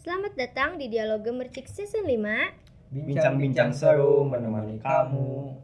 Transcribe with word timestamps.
Selamat 0.00 0.32
datang 0.32 0.80
di 0.80 0.88
Dialog 0.88 1.20
Gemercik 1.20 1.68
Season 1.68 2.08
5 2.08 2.88
Bincang-bincang 2.88 3.68
seru 3.68 4.24
menemani 4.24 4.80
kamu. 4.80 5.60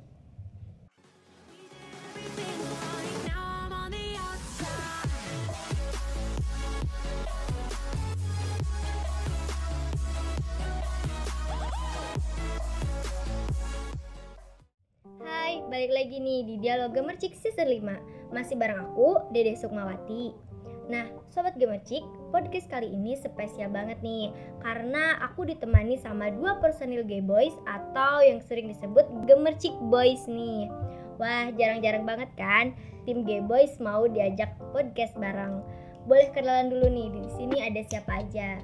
Hai, 15.25 15.65
balik 15.73 15.97
lagi 15.97 16.21
nih 16.21 16.41
di 16.45 16.55
Dialog 16.61 16.93
Gemercik 16.93 17.33
Season 17.33 17.65
5 17.65 18.37
Masih 18.37 18.61
bareng 18.61 18.85
aku, 18.85 19.33
Dede 19.33 19.57
Sukmawati 19.57 20.46
Nah, 20.87 21.11
Sobat 21.35 21.59
Gemercik, 21.59 22.07
podcast 22.31 22.71
kali 22.71 22.95
ini 22.95 23.19
spesial 23.19 23.75
banget 23.75 23.99
nih 24.07 24.31
Karena 24.63 25.19
aku 25.19 25.43
ditemani 25.43 25.99
sama 25.99 26.31
dua 26.31 26.63
personil 26.63 27.03
Gay 27.03 27.19
Boys 27.19 27.59
Atau 27.67 28.23
yang 28.23 28.39
sering 28.47 28.71
disebut 28.71 29.03
Gemercik 29.27 29.75
Boys 29.91 30.23
nih. 30.31 30.71
Wah, 31.19 31.51
jarang-jarang 31.59 32.07
banget 32.07 32.31
kan 32.39 32.71
Tim 33.03 33.27
Gay 33.27 33.43
Boys 33.43 33.83
mau 33.83 34.07
diajak 34.07 34.55
podcast 34.71 35.19
bareng. 35.19 35.59
Boleh 36.07 36.31
kenalan 36.31 36.71
dulu 36.71 36.87
nih, 36.87 37.11
di 37.19 37.23
sini 37.35 37.67
ada 37.67 37.83
siapa 37.83 38.23
aja? 38.23 38.63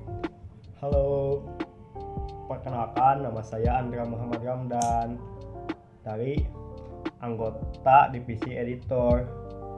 Halo, 0.78 1.42
perkenalkan 2.46 3.26
nama 3.26 3.42
saya 3.42 3.82
Andra 3.82 4.06
Muhammad 4.06 4.46
Ramdan. 4.46 5.18
Dari 6.06 6.38
anggota 7.18 8.10
divisi 8.14 8.54
editor 8.54 9.26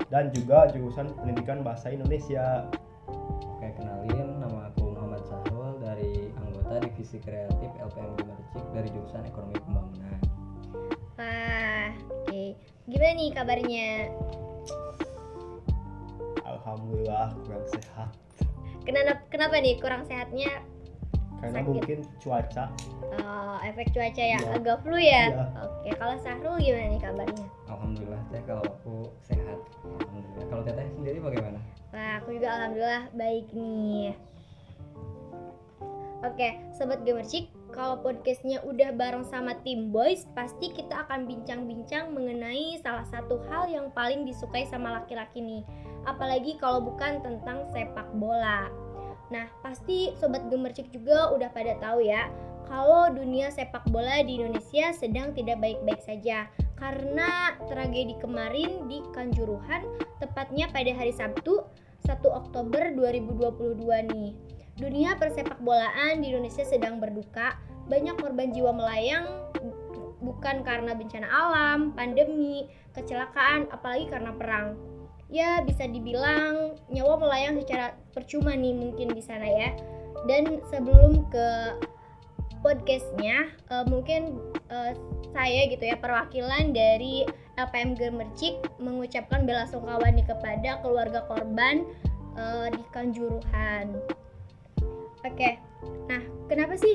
dan 0.08 0.30
juga 0.34 0.70
jurusan 0.70 1.12
pendidikan 1.18 1.62
bahasa 1.64 1.90
Indonesia. 1.90 2.68
Oke, 3.54 3.68
kenalin 3.76 4.40
nama 4.40 4.70
aku 4.72 4.92
Muhammad 4.92 5.22
Sahrul 5.26 5.80
dari 5.80 6.30
anggota 6.38 6.84
divisi 6.84 7.18
kreatif 7.22 7.70
LPM 7.80 8.12
Gemercik 8.20 8.64
dari 8.74 8.88
jurusan 8.92 9.22
Ekonomi 9.26 9.56
Pembangunan. 9.64 10.20
Wah, 11.14 11.94
oke 12.10 12.58
Gimana 12.90 13.12
nih 13.14 13.30
kabarnya? 13.30 13.90
Alhamdulillah 16.42 17.32
kurang 17.46 17.64
sehat 17.70 18.10
Kenapa, 18.84 19.24
kenapa 19.32 19.56
nih 19.62 19.80
kurang 19.80 20.04
sehatnya 20.04 20.60
karena 21.44 21.60
Sakit. 21.60 21.68
mungkin 21.70 21.98
cuaca 22.16 22.64
Oh, 23.14 23.56
efek 23.62 23.92
cuaca 23.92 24.24
yang 24.24 24.42
Iya. 24.42 24.56
agak 24.58 24.76
flu 24.82 24.96
ya? 24.96 25.24
Iya. 25.30 25.44
Oke, 25.60 25.90
kalau 25.94 26.14
Sahrul 26.18 26.56
gimana 26.58 26.86
nih 26.90 27.00
kabarnya? 27.00 27.46
Alhamdulillah 27.68 28.22
teh 28.28 28.42
kalau 28.42 28.64
aku 28.64 28.94
sehat. 29.22 29.58
Alhamdulillah. 29.84 30.46
Kalau 30.48 30.62
teteh 30.64 30.86
sendiri 30.90 31.18
bagaimana? 31.20 31.58
Wah, 31.92 32.12
aku 32.18 32.28
juga 32.34 32.48
alhamdulillah 32.50 33.04
baik 33.12 33.46
nih. 33.52 34.16
Oke, 36.24 36.56
sobat 36.72 37.04
Gemercik, 37.04 37.52
kalau 37.68 38.00
podcastnya 38.00 38.64
udah 38.64 38.96
bareng 38.96 39.28
sama 39.28 39.60
tim 39.60 39.92
boys, 39.92 40.24
pasti 40.32 40.72
kita 40.72 41.04
akan 41.04 41.28
bincang-bincang 41.28 42.16
mengenai 42.16 42.80
salah 42.80 43.04
satu 43.04 43.44
hal 43.46 43.68
yang 43.68 43.92
paling 43.92 44.24
disukai 44.24 44.64
sama 44.64 44.96
laki-laki 44.96 45.44
nih. 45.44 45.60
Apalagi 46.08 46.56
kalau 46.56 46.80
bukan 46.80 47.20
tentang 47.20 47.68
sepak 47.70 48.08
bola. 48.16 48.72
Nah, 49.32 49.48
pasti 49.64 50.12
sobat 50.20 50.44
Gemercik 50.52 50.92
juga 50.92 51.32
udah 51.32 51.48
pada 51.52 51.76
tahu 51.80 52.04
ya, 52.04 52.28
kalau 52.68 53.12
dunia 53.12 53.52
sepak 53.52 53.84
bola 53.92 54.24
di 54.24 54.40
Indonesia 54.40 54.92
sedang 54.96 55.36
tidak 55.36 55.60
baik-baik 55.60 56.00
saja 56.00 56.48
karena 56.80 57.54
tragedi 57.68 58.16
kemarin 58.20 58.88
di 58.88 59.04
Kanjuruhan 59.12 59.84
tepatnya 60.20 60.68
pada 60.72 60.90
hari 60.96 61.12
Sabtu 61.12 61.64
1 62.04 62.20
Oktober 62.24 62.92
2022 62.92 64.12
nih. 64.12 64.32
Dunia 64.74 65.14
persepak 65.16 65.62
bolaan 65.62 66.20
di 66.20 66.34
Indonesia 66.34 66.66
sedang 66.66 66.98
berduka. 66.98 67.56
Banyak 67.86 68.16
korban 68.16 68.50
jiwa 68.50 68.72
melayang 68.72 69.28
bukan 70.24 70.64
karena 70.64 70.96
bencana 70.96 71.28
alam, 71.28 71.92
pandemi, 71.92 72.66
kecelakaan, 72.96 73.68
apalagi 73.68 74.08
karena 74.08 74.32
perang. 74.32 74.93
Ya, 75.34 75.66
bisa 75.66 75.90
dibilang 75.90 76.78
nyawa 76.94 77.18
melayang 77.18 77.58
secara 77.58 77.98
percuma 78.14 78.54
nih 78.54 78.70
mungkin 78.70 79.10
di 79.10 79.18
sana 79.18 79.42
ya. 79.42 79.74
Dan 80.30 80.62
sebelum 80.70 81.26
ke 81.26 81.74
podcastnya, 82.62 83.50
eh, 83.50 83.84
mungkin 83.90 84.38
eh, 84.70 84.94
saya 85.34 85.66
gitu 85.66 85.82
ya 85.82 85.98
perwakilan 85.98 86.70
dari 86.70 87.26
LPM 87.58 87.98
Gemercik 87.98 88.62
mengucapkan 88.78 89.42
bela 89.42 89.66
sungkawa 89.66 90.06
nih 90.14 90.22
kepada 90.22 90.78
keluarga 90.86 91.26
korban 91.26 91.82
eh, 92.38 92.70
di 92.70 92.82
Kanjuruhan. 92.94 93.90
Oke, 95.26 95.58
nah 96.06 96.22
kenapa 96.46 96.78
sih 96.78 96.94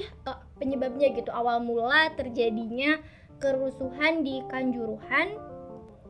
penyebabnya 0.64 1.12
gitu 1.12 1.28
awal 1.36 1.60
mula 1.60 2.08
terjadinya 2.16 3.04
kerusuhan 3.44 4.24
di 4.24 4.40
Kanjuruhan? 4.48 5.49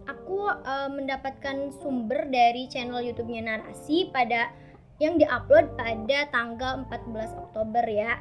Aku 0.09 0.49
eh, 0.49 0.89
mendapatkan 0.89 1.69
sumber 1.77 2.25
dari 2.33 2.65
channel 2.65 3.05
YouTube-nya 3.05 3.45
Narasi 3.45 4.09
pada 4.09 4.49
yang 4.97 5.21
diupload 5.21 5.77
pada 5.77 6.27
tanggal 6.33 6.83
14 6.89 7.37
Oktober 7.37 7.85
ya. 7.85 8.17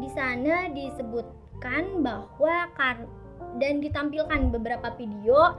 Di 0.00 0.08
sana 0.10 0.72
disebutkan 0.72 2.00
bahwa 2.00 2.72
kar 2.74 3.04
dan 3.60 3.84
ditampilkan 3.84 4.50
beberapa 4.50 4.94
video 4.96 5.58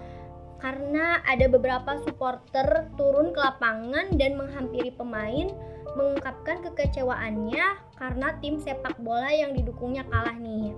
karena 0.61 1.21
ada 1.25 1.49
beberapa 1.49 1.97
supporter 2.05 2.89
turun 2.93 3.33
ke 3.33 3.39
lapangan 3.41 4.13
dan 4.17 4.37
menghampiri 4.37 4.93
pemain 4.93 5.49
mengungkapkan 5.97 6.63
kekecewaannya 6.69 7.65
karena 7.97 8.27
tim 8.39 8.61
sepak 8.61 8.95
bola 9.01 9.27
yang 9.33 9.51
didukungnya 9.51 10.05
kalah 10.07 10.37
nih. 10.37 10.71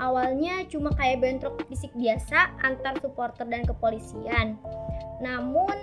Awalnya 0.00 0.64
cuma 0.72 0.92
kayak 0.96 1.20
bentrok 1.20 1.60
fisik 1.68 1.92
biasa 1.92 2.56
antar 2.64 2.96
supporter 3.00 3.44
dan 3.44 3.66
kepolisian. 3.68 4.56
Namun 5.20 5.76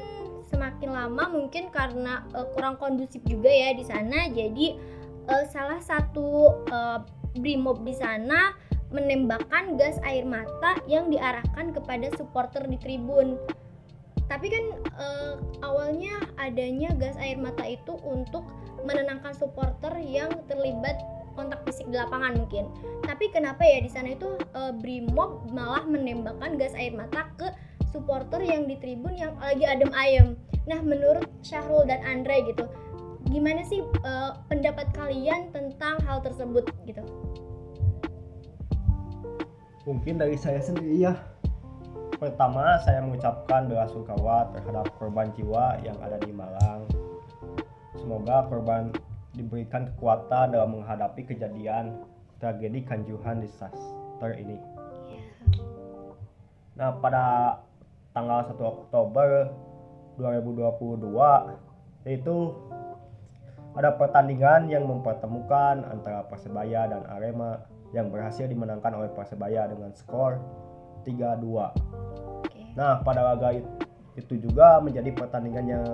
semakin 0.50 0.90
lama 0.90 1.30
mungkin 1.30 1.70
karena 1.70 2.26
eh, 2.34 2.48
kurang 2.58 2.82
kondusif 2.82 3.22
juga 3.30 3.48
ya 3.54 3.78
di 3.78 3.86
sana 3.86 4.28
jadi 4.34 4.76
eh, 5.30 5.46
salah 5.54 5.78
satu 5.78 6.58
eh, 6.68 7.00
brimob 7.38 7.86
di 7.86 7.94
sana 7.94 8.58
menembakkan 8.90 9.78
gas 9.78 10.02
air 10.02 10.26
mata 10.26 10.82
yang 10.90 11.14
diarahkan 11.14 11.78
kepada 11.78 12.10
supporter 12.18 12.66
di 12.66 12.78
tribun. 12.82 13.38
Tapi 14.26 14.46
kan 14.50 14.66
eh, 14.98 15.34
awalnya 15.62 16.22
adanya 16.42 16.94
gas 16.98 17.18
air 17.22 17.38
mata 17.38 17.66
itu 17.66 17.98
untuk 18.02 18.46
menenangkan 18.86 19.34
supporter 19.38 19.94
yang 20.02 20.30
terlibat 20.50 20.98
kontak 21.34 21.62
fisik 21.66 21.90
di 21.90 21.98
lapangan 21.98 22.38
mungkin. 22.38 22.70
Tapi 23.06 23.30
kenapa 23.34 23.62
ya 23.66 23.82
di 23.82 23.90
sana 23.92 24.14
itu 24.14 24.38
eh, 24.56 24.74
brimob 24.78 25.50
malah 25.54 25.84
menembakkan 25.86 26.56
gas 26.56 26.74
air 26.78 26.94
mata 26.94 27.30
ke 27.38 27.50
supporter 27.90 28.42
yang 28.46 28.70
di 28.70 28.78
tribun 28.78 29.18
yang 29.18 29.34
lagi 29.42 29.66
adem 29.66 29.90
ayem. 29.98 30.38
Nah, 30.70 30.80
menurut 30.86 31.26
Syahrul 31.42 31.90
dan 31.90 32.06
Andre 32.06 32.46
gitu, 32.46 32.70
gimana 33.30 33.66
sih 33.66 33.82
eh, 33.82 34.32
pendapat 34.48 34.90
kalian 34.94 35.50
tentang 35.50 35.98
hal 36.06 36.22
tersebut 36.22 36.70
gitu? 36.86 37.02
mungkin 39.90 40.22
dari 40.22 40.38
saya 40.38 40.62
sendiri 40.62 41.02
ya 41.02 41.18
pertama 42.22 42.78
saya 42.86 43.02
mengucapkan 43.02 43.66
bela 43.66 43.90
sungkawa 43.90 44.46
terhadap 44.54 44.86
korban 45.02 45.34
jiwa 45.34 45.82
yang 45.82 45.98
ada 45.98 46.22
di 46.22 46.30
Malang 46.30 46.86
semoga 47.98 48.46
korban 48.54 48.94
diberikan 49.36 49.90
kekuatan 49.94 50.56
dalam 50.58 50.80
menghadapi 50.80 51.26
kejadian 51.26 52.02
tragedi 52.42 52.82
Kanjuruhan 52.86 53.44
disaster 53.44 54.32
ini 54.38 54.58
nah 56.80 56.96
pada 56.96 57.60
tanggal 58.16 58.48
1 58.48 58.56
Oktober 58.58 59.52
2022 60.18 62.08
yaitu 62.08 62.56
ada 63.78 63.94
pertandingan 63.96 64.66
yang 64.68 64.84
mempertemukan 64.90 65.86
antara 65.86 66.26
Persebaya 66.26 66.90
dan 66.90 67.06
Arema 67.06 67.64
yang 67.94 68.10
berhasil 68.10 68.50
dimenangkan 68.50 68.98
oleh 68.98 69.10
Persebaya 69.14 69.70
dengan 69.70 69.94
skor 69.94 70.42
3-2. 71.06 71.72
Oke. 72.44 72.62
Nah, 72.76 73.02
pada 73.02 73.24
laga 73.24 73.54
it- 73.56 73.70
itu 74.18 74.42
juga 74.42 74.84
menjadi 74.84 75.14
pertandingan 75.16 75.66
yang 75.70 75.86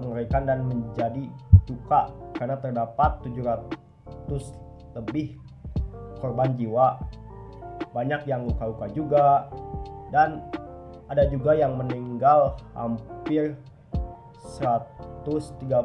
mengerikan 0.00 0.46
dan 0.46 0.64
menjadi 0.64 1.28
duka 1.68 2.08
karena 2.40 2.56
terdapat 2.56 3.20
700 3.28 4.96
lebih 4.96 5.36
korban 6.18 6.56
jiwa. 6.56 6.96
Banyak 7.92 8.24
yang 8.24 8.48
luka-luka 8.48 8.88
juga 8.92 9.48
dan 10.10 10.48
ada 11.08 11.24
juga 11.28 11.56
yang 11.56 11.76
meninggal 11.76 12.56
hampir 12.72 13.56
132. 14.60 15.84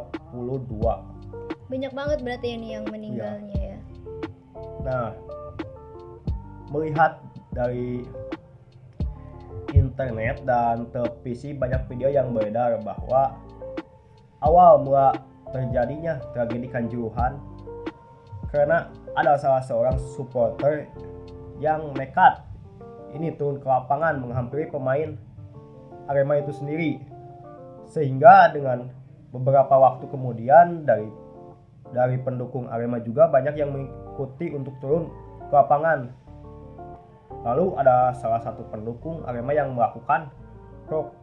Banyak 1.67 1.91
banget 1.95 2.19
berarti 2.23 2.47
ini 2.55 2.75
yang 2.75 2.85
meninggalnya 2.87 3.59
ya. 3.75 3.79
Nah, 4.83 5.15
melihat 6.71 7.23
dari 7.55 8.03
internet 9.73 10.43
dan 10.45 10.85
televisi 10.93 11.55
banyak 11.55 11.87
video 11.89 12.11
yang 12.11 12.29
beredar 12.35 12.77
bahwa 12.83 13.37
awal 14.43 14.83
mula 14.83 15.15
terjadinya 15.53 16.17
tragedi 16.33 16.67
Kanjuruhan 16.67 17.37
karena 18.53 18.89
ada 19.17 19.33
salah 19.37 19.61
seorang 19.65 19.97
supporter 19.97 20.85
yang 21.57 21.93
nekat. 21.97 22.45
Ini 23.13 23.33
turun 23.37 23.61
ke 23.61 23.65
lapangan 23.65 24.21
menghampiri 24.21 24.69
pemain 24.69 25.17
Arema 26.09 26.37
itu 26.37 26.53
sendiri. 26.53 27.01
Sehingga 27.89 28.53
dengan 28.53 28.89
beberapa 29.33 29.73
waktu 29.77 30.05
kemudian 30.09 30.85
dari 30.85 31.09
dari 31.93 32.17
pendukung 32.21 32.69
Arema 32.69 33.01
juga 33.01 33.29
banyak 33.29 33.57
yang 33.57 33.73
mengikuti 33.73 34.53
untuk 34.53 34.77
turun 34.81 35.09
ke 35.49 35.53
lapangan. 35.53 36.13
Lalu 37.45 37.73
ada 37.81 38.13
salah 38.17 38.41
satu 38.41 38.65
pendukung 38.69 39.25
Arema 39.25 39.53
yang 39.53 39.73
melakukan 39.73 40.29
pro- 40.85 41.13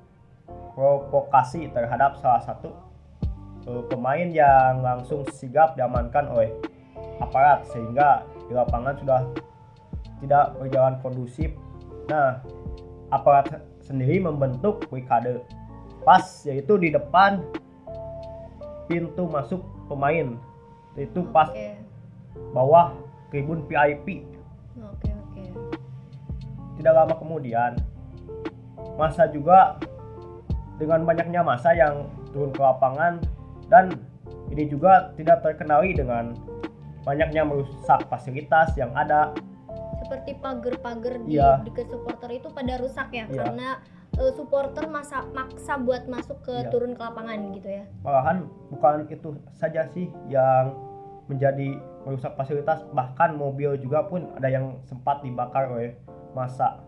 provokasi 0.75 1.71
terhadap 1.71 2.19
salah 2.19 2.43
satu 2.43 2.90
pemain 3.65 4.29
yang 4.31 4.81
langsung 4.81 5.23
sigap 5.31 5.77
diamankan 5.77 6.27
oleh 6.33 6.51
aparat 7.21 7.69
sehingga 7.69 8.25
di 8.49 8.53
lapangan 8.57 8.97
sudah 8.99 9.21
tidak 10.21 10.45
berjalan 10.57 10.95
kondusif. 11.05 11.53
Nah, 12.09 12.41
aparat 13.12 13.62
sendiri 13.85 14.23
membentuk 14.23 14.87
brigade 14.89 15.43
pas 16.01 16.25
yaitu 16.49 16.81
di 16.81 16.89
depan 16.89 17.45
pintu 18.89 19.29
masuk 19.29 19.61
pemain 19.87 20.35
itu 20.97 21.21
pas 21.31 21.53
Oke. 21.53 21.77
bawah 22.56 22.97
tribun 23.31 23.63
VIP. 23.69 24.27
Oke, 24.81 25.11
oke. 25.13 25.45
Tidak 26.81 26.93
lama 26.93 27.15
kemudian 27.15 27.77
masa 28.97 29.29
juga 29.31 29.77
dengan 30.81 31.05
banyaknya 31.05 31.45
masa 31.45 31.77
yang 31.77 32.09
turun 32.33 32.51
ke 32.51 32.61
lapangan 32.61 33.21
dan 33.70 33.94
ini 34.50 34.67
juga 34.67 35.14
tidak 35.14 35.46
terkenali 35.46 35.94
dengan 35.94 36.34
banyaknya 37.06 37.46
merusak 37.46 38.05
fasilitas 38.11 38.75
yang 38.76 38.90
ada 38.93 39.32
Seperti 40.05 40.34
pagar-pagar 40.43 41.22
di 41.22 41.38
Iya. 41.38 41.62
dekat 41.62 41.87
supporter 41.87 42.34
itu 42.34 42.50
pada 42.50 42.82
rusak 42.82 43.08
ya 43.14 43.31
Iya. 43.31 43.46
karena 43.46 43.69
eh, 44.19 44.32
supporter 44.34 44.90
masa 44.90 45.22
maksa 45.31 45.78
buat 45.78 46.11
masuk 46.11 46.43
ke 46.43 46.67
Iya. 46.67 46.70
turun 46.75 46.99
ke 46.99 47.00
lapangan 47.00 47.38
gitu 47.55 47.70
ya. 47.70 47.84
malahan 48.02 48.50
bukan 48.75 49.06
itu 49.06 49.38
saja 49.55 49.87
sih 49.94 50.11
yang 50.26 50.75
menjadi 51.31 51.78
merusak 52.02 52.34
fasilitas 52.34 52.82
bahkan 52.90 53.38
mobil 53.38 53.78
juga 53.78 54.02
pun 54.02 54.26
ada 54.34 54.50
yang 54.50 54.82
sempat 54.82 55.22
dibakar 55.22 55.70
oleh 55.70 55.94
masa 56.34 56.82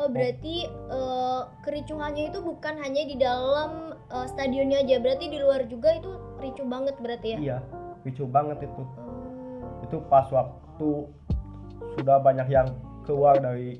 Oh 0.00 0.08
berarti 0.08 0.64
eh, 0.66 1.40
kericuhannya 1.60 2.32
itu 2.32 2.40
bukan 2.40 2.80
hanya 2.80 3.04
di 3.04 3.20
dalam 3.20 3.92
eh, 4.12 4.26
stadionnya 4.28 4.84
aja, 4.84 5.00
berarti 5.00 5.24
di 5.32 5.38
luar 5.40 5.64
juga 5.66 5.96
itu 5.96 6.10
ricuh 6.38 6.66
banget 6.68 6.94
berarti 7.00 7.28
ya? 7.34 7.38
iya 7.40 7.58
lucu 8.02 8.26
banget 8.26 8.66
itu. 8.66 8.82
Oh, 8.82 9.82
itu 9.86 9.96
pas 10.10 10.26
waktu 10.34 10.90
sudah 11.94 12.18
banyak 12.18 12.50
yang 12.50 12.66
keluar 13.06 13.38
dari 13.38 13.78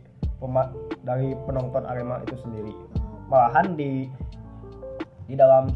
dari 1.06 1.34
penonton 1.46 1.86
Arema 1.86 2.18
itu 2.26 2.34
sendiri. 2.42 2.74
Oh. 2.74 3.02
malahan 3.30 3.78
di 3.78 4.10
di 5.30 5.34
dalam 5.38 5.70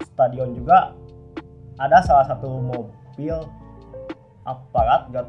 stadion 0.00 0.54
juga 0.54 0.94
ada 1.76 2.00
salah 2.06 2.24
satu 2.24 2.62
mobil 2.62 3.36
aparat 4.46 5.10
gak 5.10 5.26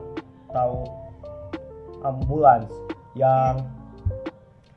tahu 0.54 0.86
ambulans 2.06 2.70
yang 3.18 3.66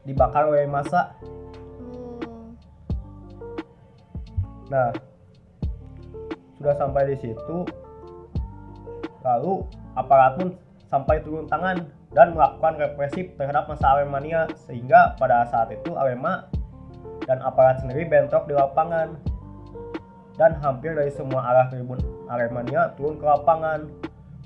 dibakar 0.02 0.48
oleh 0.48 0.64
masa 0.64 1.12
nah 4.70 4.94
sudah 6.56 6.74
sampai 6.78 7.12
di 7.12 7.16
situ 7.18 7.66
lalu 9.20 9.66
aparat 9.98 10.38
pun 10.38 10.48
sampai 10.88 11.22
turun 11.22 11.46
tangan 11.46 11.86
dan 12.10 12.34
melakukan 12.34 12.74
represif 12.78 13.30
terhadap 13.38 13.70
masa 13.70 13.94
Aremania 13.94 14.50
sehingga 14.66 15.14
pada 15.14 15.46
saat 15.46 15.70
itu 15.70 15.94
Arema 15.94 16.50
dan 17.30 17.38
aparat 17.46 17.78
sendiri 17.78 18.10
bentrok 18.10 18.50
di 18.50 18.54
lapangan. 18.58 19.14
Dan 20.34 20.56
hampir 20.64 20.96
dari 20.96 21.12
semua 21.12 21.52
arah 21.52 21.68
tribun 21.68 22.00
Aremania 22.26 22.96
turun 22.96 23.20
ke 23.20 23.24
lapangan. 23.28 23.86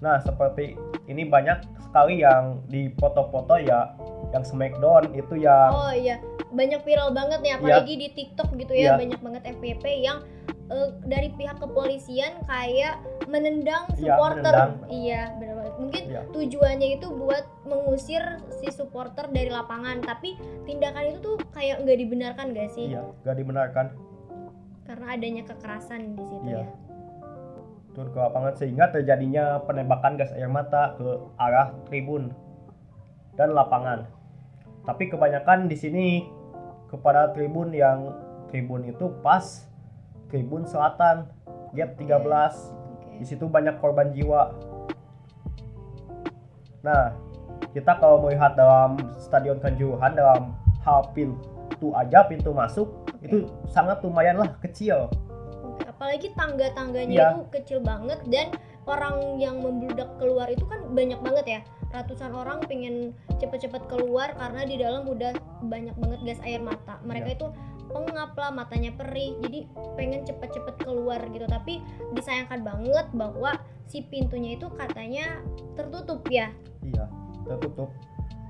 Nah 0.02 0.18
seperti 0.20 0.74
ini 1.06 1.24
banyak 1.24 1.64
sekali 1.80 2.20
yang 2.20 2.60
di 2.66 2.90
foto-foto 2.98 3.56
ya 3.62 3.94
yang 4.34 4.42
smackdown 4.42 5.14
itu 5.14 5.34
yang 5.38 5.70
Oh 5.70 5.94
iya, 5.94 6.18
banyak 6.50 6.82
viral 6.82 7.14
banget 7.14 7.38
nih 7.38 7.50
Iya. 7.50 7.58
apalagi 7.62 7.94
di 7.94 8.08
TikTok 8.10 8.48
gitu 8.58 8.74
ya, 8.74 8.82
Iya. 8.84 8.92
banyak 8.98 9.20
banget 9.22 9.42
FYP 9.54 9.84
yang 10.02 10.18
eh, 10.64 10.90
dari 11.04 11.28
pihak 11.30 11.60
kepolisian 11.60 12.40
kayak 12.42 12.96
menendang 13.26 13.84
Iya, 13.94 14.16
supporter. 14.16 14.48
menendang. 14.48 14.70
Iya, 14.88 15.22
benar 15.36 15.54
banget. 15.54 15.74
Mungkin 15.76 16.02
Iya. 16.08 16.20
tujuannya 16.32 16.88
itu 16.94 17.06
buat 17.12 17.44
mengusir 17.64 18.24
si 18.50 18.72
supporter 18.72 19.28
dari 19.28 19.52
lapangan, 19.52 20.00
tapi 20.00 20.34
tindakan 20.64 21.04
itu 21.06 21.18
tuh 21.20 21.36
kayak 21.52 21.84
nggak 21.84 21.98
dibenarkan 22.00 22.46
gak 22.50 22.70
sih? 22.70 22.90
iya 22.90 23.04
gak 23.22 23.36
dibenarkan 23.36 23.86
Karena 24.84 25.06
adanya 25.10 25.42
kekerasan 25.44 26.00
di 26.12 26.22
situ 26.22 26.44
Iya. 26.44 26.60
ya. 26.60 26.66
turun 27.94 28.10
ke 28.10 28.18
lapangan 28.18 28.52
sehingga 28.54 28.84
terjadinya 28.90 29.44
penembakan 29.62 30.18
gas 30.18 30.34
air 30.34 30.50
mata 30.50 30.98
ke 30.98 31.06
arah 31.38 31.70
tribun 31.84 32.34
dan 33.32 33.52
lapangan. 33.52 34.02
Tapi 34.84 35.08
kebanyakan 35.08 35.66
di 35.66 35.76
sini 35.76 36.06
kepada 36.92 37.32
tribun 37.32 37.72
yang 37.72 38.12
tribun 38.52 38.84
itu 38.84 39.10
pas 39.24 39.64
tribun 40.28 40.68
selatan 40.68 41.26
gate 41.72 41.96
13. 41.98 42.20
Oke. 42.94 43.10
Di 43.18 43.26
situ 43.26 43.48
banyak 43.48 43.80
korban 43.80 44.12
jiwa. 44.12 44.52
Nah, 46.84 47.16
kita 47.72 47.96
kalau 47.96 48.20
melihat 48.22 48.52
dalam 48.54 49.00
stadion 49.16 49.56
Kanjuruhan 49.58 50.12
dalam 50.12 50.52
hal 50.84 51.08
pintu 51.16 51.90
aja 51.96 52.28
pintu 52.28 52.52
masuk 52.52 52.88
itu 53.24 53.48
sangat 53.72 54.04
lumayan 54.04 54.36
lah 54.36 54.52
kecil. 54.60 55.08
Apalagi 55.88 56.36
tangga-tangganya 56.36 57.12
Iya. 57.12 57.28
itu 57.32 57.42
kecil 57.50 57.78
banget 57.80 58.20
dan 58.28 58.52
orang 58.84 59.40
yang 59.40 59.64
membludak 59.64 60.12
keluar 60.20 60.44
itu 60.52 60.64
kan 60.68 60.84
banyak 60.92 61.16
banget 61.24 61.46
ya. 61.48 61.60
Ratusan 61.94 62.34
orang 62.34 62.58
pengen 62.66 63.14
cepet-cepet 63.38 63.86
keluar 63.86 64.34
karena 64.34 64.66
di 64.66 64.76
dalam 64.76 65.06
udah 65.06 65.30
banyak 65.62 65.94
banget 65.94 66.20
gas 66.26 66.40
air 66.42 66.58
mata. 66.58 66.98
Mereka 67.06 67.28
Iya. 67.30 67.36
itu 67.38 67.46
pengap 67.86 68.34
lah, 68.34 68.50
matanya 68.50 68.90
perih. 68.90 69.38
Jadi 69.38 69.70
pengen 69.94 70.26
cepet-cepet 70.26 70.82
keluar 70.82 71.22
gitu. 71.30 71.46
Tapi 71.46 71.78
disayangkan 72.10 72.66
banget 72.66 73.06
bahwa 73.14 73.54
si 73.86 74.02
pintunya 74.02 74.58
itu 74.58 74.66
katanya 74.74 75.38
tertutup 75.78 76.26
ya. 76.26 76.50
Iya, 76.82 77.06
tertutup. 77.46 77.94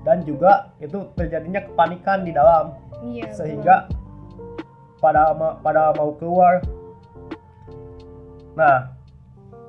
Dan 0.01 0.25
juga 0.25 0.73
itu 0.77 1.05
terjadinya 1.13 1.61
kepanikan 1.61 2.25
di 2.25 2.33
dalam 2.33 2.73
Iya. 3.05 3.29
betul 3.29 3.37
sehingga 3.37 3.85
pada 4.97 5.37
ma- 5.37 5.57
pada 5.61 5.93
mau 5.93 6.17
keluar. 6.17 6.65
Nah, 8.57 8.89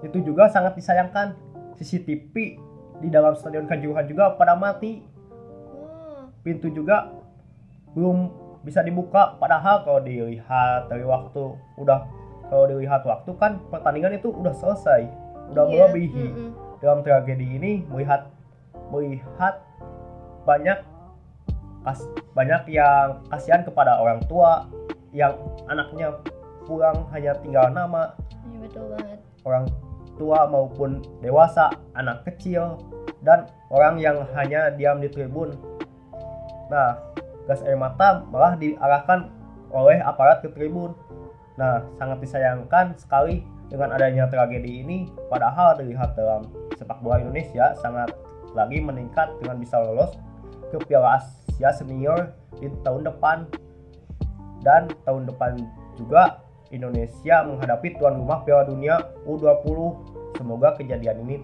itu 0.01 0.23
juga 0.23 0.49
sangat 0.49 0.73
disayangkan 0.73 1.37
CCTV 1.77 2.57
di 3.01 3.09
dalam 3.13 3.37
stadion 3.37 3.69
Kanjuruhan 3.69 4.07
juga 4.09 4.33
pada 4.35 4.57
mati. 4.57 5.05
Oh, 5.73 6.31
Pintu 6.41 6.73
juga 6.73 7.13
belum 7.93 8.29
bisa 8.61 8.83
dibuka 8.83 9.39
padahal 9.39 9.87
kalau 9.87 10.03
dilihat 10.03 10.91
dari 10.91 11.07
waktu 11.07 11.55
udah 11.79 12.03
kalau 12.51 12.67
dilihat 12.67 13.03
waktu 13.07 13.31
kan 13.39 13.63
pertandingan 13.71 14.19
itu 14.19 14.31
udah 14.31 14.51
selesai, 14.53 15.07
udah 15.55 15.65
iya, 15.71 15.87
melebihi. 15.87 16.27
mm-mm. 16.35 16.51
dalam 16.83 17.01
tragedi 17.07 17.47
ini 17.57 17.73
melihat 17.87 18.27
melihat 18.91 19.63
banyak 20.43 20.79
kas, 21.83 22.03
banyak 22.35 22.63
yang 22.71 23.23
kasihan 23.31 23.63
kepada 23.63 23.99
orang 23.99 24.19
tua 24.27 24.67
yang 25.15 25.35
anaknya 25.67 26.15
pulang 26.67 27.07
hanya 27.15 27.33
tinggal 27.41 27.71
nama 27.71 28.15
Iya 28.47 28.59
betul 28.67 28.85
banget. 28.95 29.19
orang 29.47 29.65
tua 30.17 30.49
maupun 30.49 31.05
dewasa 31.21 31.73
anak 31.97 32.25
kecil 32.29 32.81
dan 33.25 33.49
orang 33.73 34.01
yang 34.01 34.25
hanya 34.37 34.73
diam 34.75 35.01
di 35.01 35.09
tribun. 35.09 35.55
Nah 36.73 36.99
gas 37.47 37.63
air 37.63 37.79
mata 37.79 38.27
malah 38.29 38.59
diarahkan 38.59 39.31
oleh 39.71 40.03
aparat 40.03 40.43
ke 40.43 40.51
tribun. 40.53 40.93
Nah 41.57 41.85
sangat 41.97 42.21
disayangkan 42.25 42.97
sekali 42.99 43.45
dengan 43.67 43.95
adanya 43.95 44.31
tragedi 44.31 44.83
ini 44.83 45.11
padahal 45.27 45.75
dilihat 45.79 46.15
dalam 46.15 46.47
sepak 46.79 47.03
bola 47.03 47.19
Indonesia 47.19 47.75
sangat 47.83 48.15
lagi 48.55 48.79
meningkat 48.81 49.37
dengan 49.43 49.59
bisa 49.59 49.77
lolos 49.83 50.17
ke 50.73 50.79
Piala 50.87 51.21
Asia 51.21 51.71
Senior 51.75 52.33
di 52.59 52.71
tahun 52.83 53.07
depan. 53.07 53.47
Dan 54.65 54.91
tahun 55.07 55.31
depan 55.31 55.63
juga 55.95 56.46
Indonesia 56.71 57.47
menghadapi 57.47 57.95
tuan 57.97 58.19
rumah 58.19 58.43
Piala 58.43 58.67
Dunia 58.67 58.99
U20 59.23 59.67
semoga 60.37 60.75
kejadian 60.77 61.23
ini 61.25 61.37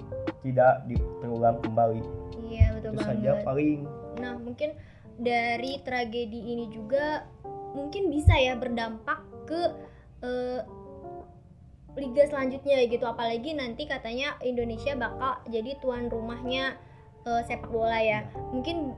tidak 0.42 0.84
terulang 1.22 1.62
kembali. 1.62 2.02
Iya 2.42 2.74
betul 2.76 2.90
itu 2.92 2.98
banget. 2.98 3.08
saja 3.16 3.32
paling. 3.46 3.78
Nah, 4.18 4.34
mungkin 4.36 4.70
dari 5.16 5.78
tragedi 5.80 6.40
ini 6.52 6.66
juga 6.68 7.24
mungkin 7.72 8.10
bisa 8.10 8.34
ya 8.36 8.58
berdampak 8.58 9.22
ke 9.46 9.60
eh, 10.20 10.60
liga 11.94 12.22
selanjutnya 12.26 12.84
gitu. 12.84 13.04
Apalagi 13.06 13.54
nanti 13.54 13.86
katanya 13.86 14.36
Indonesia 14.42 14.92
bakal 14.98 15.40
jadi 15.48 15.78
tuan 15.78 16.10
rumahnya 16.10 16.76
eh, 17.24 17.42
sepak 17.46 17.70
bola 17.70 17.96
ya. 18.02 18.26
Mungkin 18.50 18.92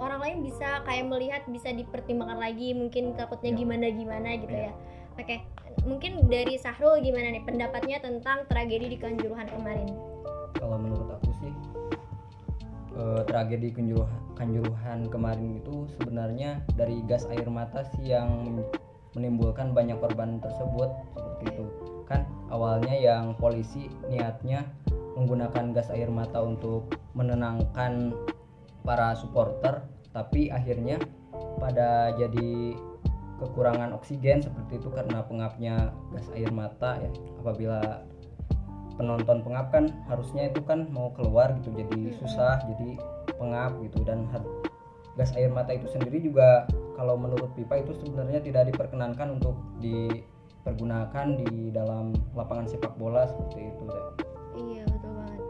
orang 0.00 0.20
lain 0.22 0.38
bisa 0.40 0.80
kayak 0.86 1.10
melihat 1.10 1.42
bisa 1.50 1.74
dipertimbangkan 1.74 2.40
lagi. 2.40 2.72
Mungkin 2.72 3.18
takutnya 3.18 3.52
Ya. 3.52 3.58
gimana 3.58 3.86
gimana 3.90 4.30
gitu 4.38 4.54
Ya. 4.54 4.70
ya 4.70 4.74
oke 5.18 5.36
mungkin 5.86 6.28
dari 6.28 6.60
Sahrul 6.60 7.00
gimana 7.00 7.32
nih 7.32 7.44
pendapatnya 7.46 7.98
tentang 8.02 8.44
tragedi 8.50 8.92
di 8.92 8.98
Kanjuruhan 9.00 9.48
kemarin? 9.48 9.88
Kalau 10.58 10.76
menurut 10.76 11.08
aku 11.16 11.30
sih 11.40 11.52
eh, 12.98 13.22
tragedi 13.24 13.72
Kanjuruhan, 13.72 14.20
Kanjuruhan 14.36 15.08
kemarin 15.08 15.60
itu 15.62 15.88
sebenarnya 15.96 16.60
dari 16.76 17.00
gas 17.08 17.24
air 17.32 17.48
mata 17.48 17.86
sih 17.96 18.12
yang 18.12 18.28
men- 18.44 18.68
menimbulkan 19.16 19.74
banyak 19.74 19.98
korban 19.98 20.38
tersebut 20.38 20.90
seperti 21.16 21.44
itu. 21.56 21.66
Kan 22.06 22.26
awalnya 22.52 22.94
yang 22.94 23.34
polisi 23.38 23.90
niatnya 24.06 24.66
menggunakan 25.18 25.74
gas 25.74 25.90
air 25.90 26.10
mata 26.12 26.38
untuk 26.42 26.94
menenangkan 27.18 28.14
para 28.86 29.12
supporter 29.18 29.82
tapi 30.10 30.50
akhirnya 30.50 30.98
pada 31.62 32.10
jadi 32.18 32.74
kekurangan 33.40 33.96
oksigen 33.96 34.44
seperti 34.44 34.76
itu 34.76 34.88
karena 34.92 35.24
pengapnya 35.24 35.96
gas 36.12 36.28
air 36.36 36.52
mata 36.52 37.00
ya 37.00 37.10
apabila 37.40 38.04
penonton 39.00 39.40
pengap 39.40 39.72
kan 39.72 39.88
harusnya 40.12 40.52
itu 40.52 40.60
kan 40.60 40.84
mau 40.92 41.08
keluar 41.16 41.56
gitu 41.56 41.72
jadi 41.72 42.12
susah 42.20 42.60
jadi 42.68 43.00
pengap 43.40 43.80
gitu 43.80 44.04
dan 44.04 44.28
gas 45.16 45.32
air 45.34 45.48
mata 45.48 45.72
itu 45.72 45.88
sendiri 45.88 46.20
juga 46.20 46.68
kalau 47.00 47.16
menurut 47.16 47.48
pipa 47.56 47.80
itu 47.80 47.96
sebenarnya 47.96 48.44
tidak 48.44 48.68
diperkenankan 48.68 49.40
untuk 49.40 49.56
dipergunakan 49.80 51.26
di 51.40 51.72
dalam 51.72 52.12
lapangan 52.36 52.68
sepak 52.68 52.92
bola 53.00 53.24
seperti 53.24 53.72
itu 53.72 53.82
deh. 53.88 54.06
Iya 54.60 54.82
betul 54.84 55.12
banget. 55.16 55.40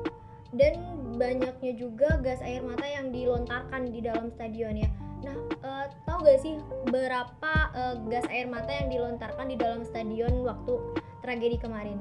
Dan 0.54 0.74
banyaknya 1.18 1.72
juga 1.74 2.22
gas 2.22 2.38
air 2.46 2.62
mata 2.62 2.86
yang 2.86 3.10
dilontarkan 3.10 3.90
di 3.90 3.98
dalam 3.98 4.30
stadion 4.30 4.78
ya. 4.78 4.90
Nah, 5.20 5.36
eh, 5.36 5.86
tahu 6.08 6.18
gak 6.24 6.40
sih 6.40 6.56
berapa 6.88 7.54
eh, 7.76 7.94
gas 8.08 8.26
air 8.32 8.48
mata 8.48 8.72
yang 8.72 8.88
dilontarkan 8.88 9.46
di 9.52 9.56
dalam 9.60 9.84
stadion 9.84 10.44
waktu 10.44 10.74
tragedi 11.20 11.60
kemarin? 11.60 12.00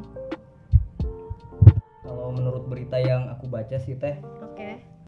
Kalau 2.03 2.31
menurut 2.33 2.65
berita 2.65 2.97
yang 2.97 3.29
aku 3.29 3.45
baca 3.45 3.77
sih 3.77 3.93
teh 3.99 4.17
Oke. 4.41 4.99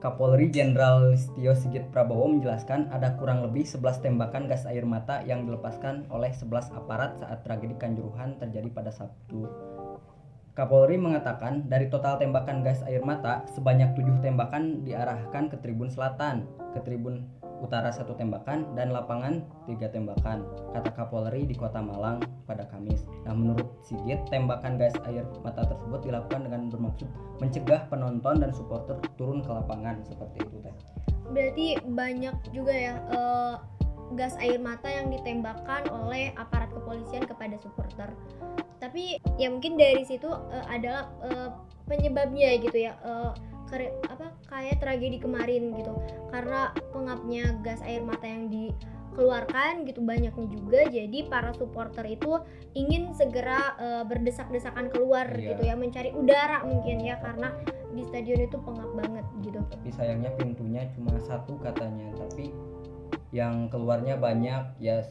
Kapolri 0.00 0.48
Jenderal 0.48 1.12
Listio 1.12 1.52
Sigit 1.52 1.92
Prabowo 1.92 2.24
menjelaskan 2.32 2.88
ada 2.88 3.20
kurang 3.20 3.44
lebih 3.44 3.68
11 3.68 4.00
tembakan 4.00 4.48
gas 4.48 4.64
air 4.64 4.88
mata 4.88 5.20
yang 5.28 5.44
dilepaskan 5.44 6.08
oleh 6.08 6.32
11 6.32 6.72
aparat 6.72 7.20
saat 7.20 7.44
tragedi 7.44 7.76
Kanjuruhan 7.76 8.40
terjadi 8.40 8.72
pada 8.72 8.88
Sabtu. 8.88 9.44
Kapolri 10.56 10.96
mengatakan 10.96 11.68
dari 11.68 11.92
total 11.92 12.16
tembakan 12.16 12.64
gas 12.64 12.80
air 12.88 13.04
mata 13.04 13.44
sebanyak 13.52 13.92
7 13.92 14.24
tembakan 14.24 14.88
diarahkan 14.88 15.52
ke 15.52 15.60
tribun 15.60 15.92
selatan, 15.92 16.48
ke 16.72 16.80
tribun 16.80 17.28
utara 17.60 17.92
satu 17.92 18.16
tembakan 18.16 18.64
dan 18.72 18.90
lapangan 18.90 19.44
tiga 19.68 19.92
tembakan, 19.92 20.44
kata 20.72 20.90
Kapolri 20.96 21.44
di 21.44 21.54
Kota 21.54 21.84
Malang 21.84 22.24
pada 22.48 22.64
Kamis. 22.66 23.04
Nah, 23.28 23.36
menurut 23.36 23.68
Sigit, 23.84 24.20
tembakan 24.32 24.80
gas 24.80 24.96
air 25.06 25.22
mata 25.44 25.68
tersebut 25.68 26.00
dilakukan 26.02 26.48
dengan 26.48 26.72
bermaksud 26.72 27.08
mencegah 27.38 27.86
penonton 27.92 28.40
dan 28.40 28.50
supporter 28.50 28.96
turun 29.20 29.44
ke 29.44 29.50
lapangan 29.52 30.00
seperti 30.04 30.44
itu 30.44 30.56
teh. 30.64 30.74
Berarti 31.30 31.66
banyak 31.84 32.34
juga 32.50 32.74
ya 32.74 32.94
eh, 33.12 33.54
gas 34.18 34.34
air 34.42 34.58
mata 34.58 34.90
yang 34.90 35.12
ditembakkan 35.14 35.86
oleh 35.86 36.34
aparat 36.34 36.72
kepolisian 36.74 37.22
kepada 37.28 37.54
supporter. 37.62 38.10
Tapi 38.80 39.20
ya 39.36 39.52
mungkin 39.52 39.76
dari 39.76 40.02
situ 40.02 40.26
eh, 40.28 40.66
adalah 40.66 41.12
eh, 41.22 41.48
penyebabnya 41.86 42.58
gitu 42.58 42.88
ya. 42.90 42.96
eh, 43.04 43.32
kere- 43.70 43.94
apa 44.10 44.34
kayak 44.50 44.82
tragedi 44.82 45.22
kemarin 45.22 45.70
gitu. 45.78 45.94
Karena 46.28 46.74
pengapnya 46.90 47.54
gas 47.62 47.78
air 47.86 48.02
mata 48.02 48.26
yang 48.26 48.50
dikeluarkan 48.50 49.86
gitu 49.86 50.02
banyaknya 50.02 50.46
juga 50.50 50.80
jadi 50.90 51.18
para 51.30 51.54
supporter 51.54 52.02
itu 52.04 52.42
ingin 52.74 53.14
segera 53.14 53.78
eh, 53.78 54.02
berdesak-desakan 54.06 54.90
keluar 54.90 55.30
Iya. 55.30 55.54
gitu 55.54 55.62
ya 55.70 55.74
mencari 55.78 56.10
udara 56.10 56.66
mungkin 56.66 56.98
ya 57.00 57.22
karena 57.22 57.54
di 57.90 58.02
stadion 58.06 58.42
itu 58.42 58.58
pengap 58.58 58.90
banget 58.94 59.26
gitu. 59.42 59.58
Tapi 59.70 59.90
sayangnya 59.90 60.30
pintunya 60.34 60.86
cuma 60.94 61.14
satu 61.18 61.58
katanya, 61.58 62.10
tapi 62.14 62.54
yang 63.30 63.66
keluarnya 63.70 64.14
banyak 64.18 64.62
ya 64.78 65.02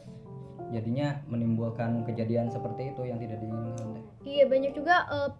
jadinya 0.70 1.18
menimbulkan 1.26 2.04
kejadian 2.06 2.48
seperti 2.48 2.92
itu 2.94 3.02
yang 3.08 3.18
tidak 3.20 3.40
diinginkan. 3.40 4.00
Iya 4.24 4.44
banyak 4.48 4.72
juga 4.72 5.04
eh, 5.08 5.30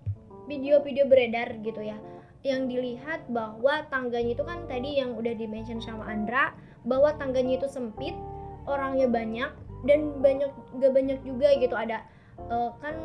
video-video 0.49 1.05
beredar 1.09 1.57
gitu 1.63 1.81
ya 1.81 1.97
yang 2.41 2.73
dilihat 2.73 3.29
bahwa 3.29 3.85
tangganya 3.93 4.33
itu 4.33 4.45
kan 4.45 4.65
tadi 4.65 4.97
yang 4.97 5.13
udah 5.13 5.37
dimention 5.37 5.77
sama 5.81 6.09
Andra 6.09 6.57
bahwa 6.89 7.13
tangganya 7.21 7.61
itu 7.61 7.69
sempit 7.69 8.17
orangnya 8.65 9.05
banyak 9.09 9.51
dan 9.85 10.17
banyak 10.21 10.49
gak 10.81 10.93
banyak 10.93 11.21
juga 11.21 11.53
gitu. 11.61 11.77
Ada 11.77 12.01
eh, 12.49 12.71
kan 12.81 12.97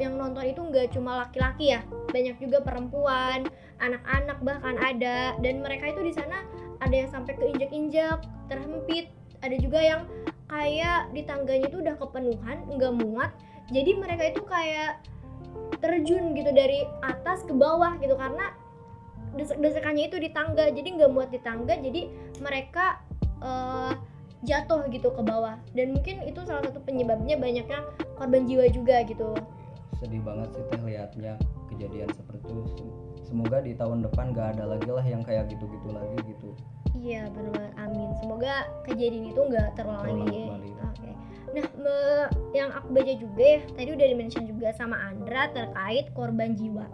yang 0.00 0.16
nonton 0.16 0.48
itu 0.48 0.64
nggak 0.64 0.96
cuma 0.96 1.28
laki-laki 1.28 1.76
ya 1.76 1.84
banyak 2.08 2.40
juga 2.40 2.64
perempuan 2.64 3.48
anak-anak 3.80 4.38
bahkan 4.44 4.76
ada. 4.76 5.36
Dan 5.40 5.64
mereka 5.64 5.92
itu 5.92 6.04
di 6.04 6.12
sana 6.12 6.44
ada 6.84 6.92
yang 6.92 7.08
sampai 7.08 7.36
keinjak-injak 7.40 8.20
terhempit 8.52 9.12
ada 9.40 9.56
juga 9.56 9.78
yang 9.78 10.02
kayak 10.48 11.12
di 11.12 11.22
tangganya 11.24 11.68
itu 11.68 11.78
udah 11.80 11.94
kepenuhan 11.96 12.64
nggak 12.68 12.94
muat. 13.00 13.30
Jadi 13.68 14.00
mereka 14.00 14.32
itu 14.32 14.42
kayak 14.48 15.04
terjun 15.78 16.34
gitu 16.34 16.50
dari 16.50 16.84
atas 17.04 17.46
ke 17.46 17.54
bawah 17.54 17.94
gitu 18.02 18.14
karena 18.18 18.54
desek-desekannya 19.36 20.08
itu 20.08 20.18
di 20.18 20.30
tangga 20.32 20.72
jadi 20.72 20.88
nggak 20.98 21.10
muat 21.12 21.30
di 21.30 21.40
tangga 21.42 21.76
jadi 21.78 22.10
mereka 22.42 22.98
eh, 23.42 23.92
jatuh 24.46 24.86
gitu 24.90 25.10
ke 25.10 25.22
bawah 25.22 25.58
dan 25.74 25.94
mungkin 25.94 26.22
itu 26.22 26.40
salah 26.46 26.62
satu 26.62 26.78
penyebabnya 26.86 27.34
banyaknya 27.38 27.82
korban 28.14 28.46
jiwa 28.46 28.70
juga 28.70 29.02
gitu 29.06 29.34
Sedih 29.98 30.22
banget 30.22 30.54
sih 30.54 30.62
teh 30.70 30.78
lihatnya 30.78 31.34
kejadian 31.74 32.06
seperti 32.14 32.54
itu. 32.54 32.86
Sem- 33.24 33.38
Semoga 33.38 33.58
di 33.62 33.72
tahun 33.74 34.06
depan 34.06 34.34
gak 34.34 34.58
ada 34.58 34.64
lagi 34.66 34.90
lah 34.90 35.04
yang 35.04 35.22
kayak 35.26 35.50
gitu-gitu 35.50 35.88
lagi 35.90 36.16
gitu. 36.26 36.50
iya 36.98 37.30
benar 37.30 37.52
banget 37.54 37.74
amin. 37.78 38.10
Semoga 38.18 38.54
kejadian 38.82 39.30
itu 39.30 39.38
nggak 39.38 39.68
terulang 39.78 40.26
lagi. 40.26 40.42
oke. 40.82 41.10
Nah 41.54 41.66
me- 41.78 42.30
yang 42.52 42.70
aku 42.74 42.88
baca 42.90 43.12
juga 43.14 43.44
ya 43.44 43.60
tadi 43.76 43.90
udah 43.94 44.06
dimention 44.10 44.44
juga 44.46 44.68
sama 44.74 44.96
Andra 45.06 45.50
terkait 45.54 46.10
korban 46.14 46.58
jiwa. 46.58 46.86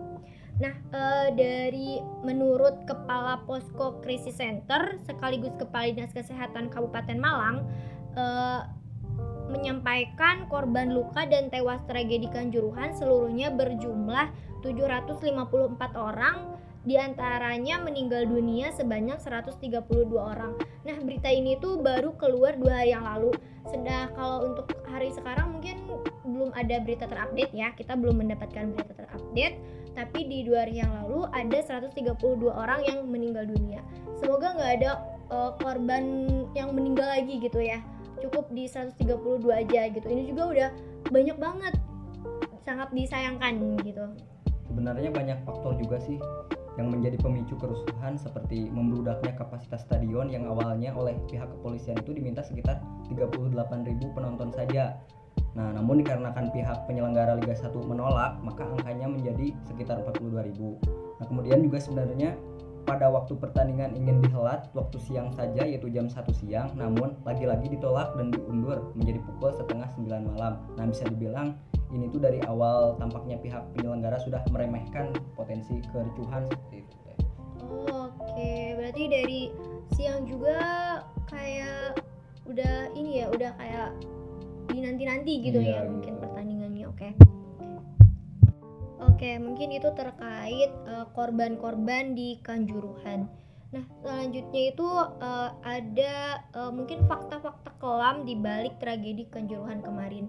Nah, 0.54 0.70
eh, 0.70 1.28
dari 1.34 1.98
menurut 2.22 2.86
Kepala 2.86 3.42
Posko 3.42 3.98
Krisis 3.98 4.38
Center 4.38 4.94
sekaligus 5.02 5.50
Kepala 5.58 5.90
Dinas 5.90 6.14
Kesehatan 6.14 6.70
Kabupaten 6.70 7.18
Malang 7.18 7.66
eh, 8.14 8.60
menyampaikan 9.50 10.46
korban 10.46 10.94
luka 10.94 11.26
dan 11.26 11.50
tewas 11.50 11.82
tragedi 11.90 12.30
Kanjuruhan 12.30 12.94
seluruhnya 12.94 13.50
berjumlah 13.50 14.30
754 14.64 15.92
orang 15.92 16.56
di 16.84 17.00
antaranya 17.00 17.80
meninggal 17.80 18.28
dunia 18.28 18.68
sebanyak 18.72 19.16
132 19.16 19.80
orang. 20.16 20.52
Nah 20.84 20.96
berita 21.00 21.32
ini 21.32 21.56
tuh 21.56 21.80
baru 21.80 22.12
keluar 22.20 22.60
dua 22.60 22.84
hari 22.84 22.92
yang 22.92 23.08
lalu. 23.08 23.32
Sedang 23.68 24.12
kalau 24.12 24.52
untuk 24.52 24.68
hari 24.84 25.08
sekarang 25.08 25.56
mungkin 25.56 25.80
belum 26.28 26.52
ada 26.52 26.76
berita 26.84 27.08
terupdate 27.08 27.56
ya. 27.56 27.72
Kita 27.72 27.96
belum 27.96 28.20
mendapatkan 28.20 28.76
berita 28.76 28.92
terupdate. 28.92 29.56
Tapi 29.96 30.20
di 30.28 30.44
dua 30.44 30.68
hari 30.68 30.84
yang 30.84 30.92
lalu 30.92 31.24
ada 31.32 31.58
132 31.64 32.20
orang 32.52 32.84
yang 32.84 33.08
meninggal 33.08 33.48
dunia. 33.48 33.80
Semoga 34.20 34.52
nggak 34.52 34.72
ada 34.80 34.90
eh, 35.32 35.50
korban 35.64 36.04
yang 36.52 36.76
meninggal 36.76 37.08
lagi 37.08 37.40
gitu 37.40 37.64
ya. 37.64 37.80
Cukup 38.20 38.52
di 38.52 38.68
132 38.68 39.40
aja 39.56 39.88
gitu. 39.88 40.04
Ini 40.04 40.22
juga 40.28 40.42
udah 40.52 40.70
banyak 41.08 41.36
banget. 41.40 41.74
Sangat 42.60 42.92
disayangkan 42.92 43.80
gitu. 43.80 44.33
Sebenarnya 44.74 45.14
banyak 45.14 45.38
faktor 45.46 45.78
juga 45.78 46.02
sih 46.02 46.18
yang 46.74 46.90
menjadi 46.90 47.14
pemicu 47.22 47.54
kerusuhan 47.54 48.18
seperti 48.18 48.66
membludaknya 48.74 49.38
kapasitas 49.38 49.86
stadion 49.86 50.26
yang 50.26 50.50
awalnya 50.50 50.90
oleh 50.98 51.14
pihak 51.30 51.46
kepolisian 51.46 51.94
itu 52.02 52.10
diminta 52.10 52.42
sekitar 52.42 52.82
38.000 53.06 53.54
penonton 54.18 54.50
saja. 54.50 54.98
Nah, 55.54 55.70
namun 55.70 56.02
dikarenakan 56.02 56.50
pihak 56.50 56.90
penyelenggara 56.90 57.38
Liga 57.38 57.54
1 57.54 57.70
menolak, 57.86 58.42
maka 58.42 58.66
angkanya 58.66 59.06
menjadi 59.06 59.54
sekitar 59.70 60.02
42.000. 60.02 60.82
Nah, 61.22 61.26
kemudian 61.30 61.62
juga 61.62 61.78
sebenarnya 61.78 62.34
pada 62.84 63.08
waktu 63.08 63.34
pertandingan 63.40 63.96
ingin 63.96 64.20
dihelat 64.20 64.68
waktu 64.76 65.00
siang 65.00 65.32
saja 65.32 65.64
yaitu 65.64 65.88
jam 65.88 66.06
1 66.06 66.20
siang, 66.36 66.68
namun 66.76 67.16
lagi-lagi 67.24 67.72
ditolak 67.72 68.12
dan 68.14 68.30
diundur 68.30 68.92
menjadi 68.92 69.20
pukul 69.24 69.50
setengah 69.56 69.88
9 69.96 70.36
malam. 70.36 70.60
Nah, 70.76 70.84
bisa 70.84 71.08
dibilang 71.08 71.56
ini 71.92 72.12
tuh 72.12 72.20
dari 72.20 72.40
awal 72.44 72.96
tampaknya 73.00 73.40
pihak 73.40 73.64
penyelenggara 73.74 74.20
sudah 74.20 74.44
meremehkan 74.52 75.16
potensi 75.32 75.80
kericuhan 75.90 76.44
seperti 76.48 76.84
itu. 76.84 76.94
teh. 77.08 77.18
Oke, 77.88 78.52
berarti 78.76 79.02
dari 79.08 79.40
siang 79.96 80.28
juga 80.28 80.58
kayak 81.28 81.98
udah 82.44 82.92
ini 82.92 83.24
ya, 83.24 83.26
udah 83.32 83.50
kayak 83.56 83.88
dinanti-nanti 84.68 85.32
gitu 85.44 85.60
Iya, 85.60 85.84
ya 85.84 85.88
mungkin 85.88 86.14
Oke, 89.24 89.40
mungkin 89.40 89.72
itu 89.72 89.88
terkait 89.96 90.68
eh, 90.84 91.06
korban-korban 91.16 92.12
di 92.12 92.36
Kanjuruhan. 92.44 93.24
Nah, 93.72 93.80
selanjutnya 94.04 94.68
itu 94.68 94.84
eh, 95.00 95.50
ada 95.64 96.44
eh, 96.52 96.68
mungkin 96.68 97.08
fakta-fakta 97.08 97.72
kelam 97.80 98.28
di 98.28 98.36
balik 98.36 98.76
tragedi 98.84 99.24
Kanjuruhan 99.32 99.80
kemarin. 99.80 100.28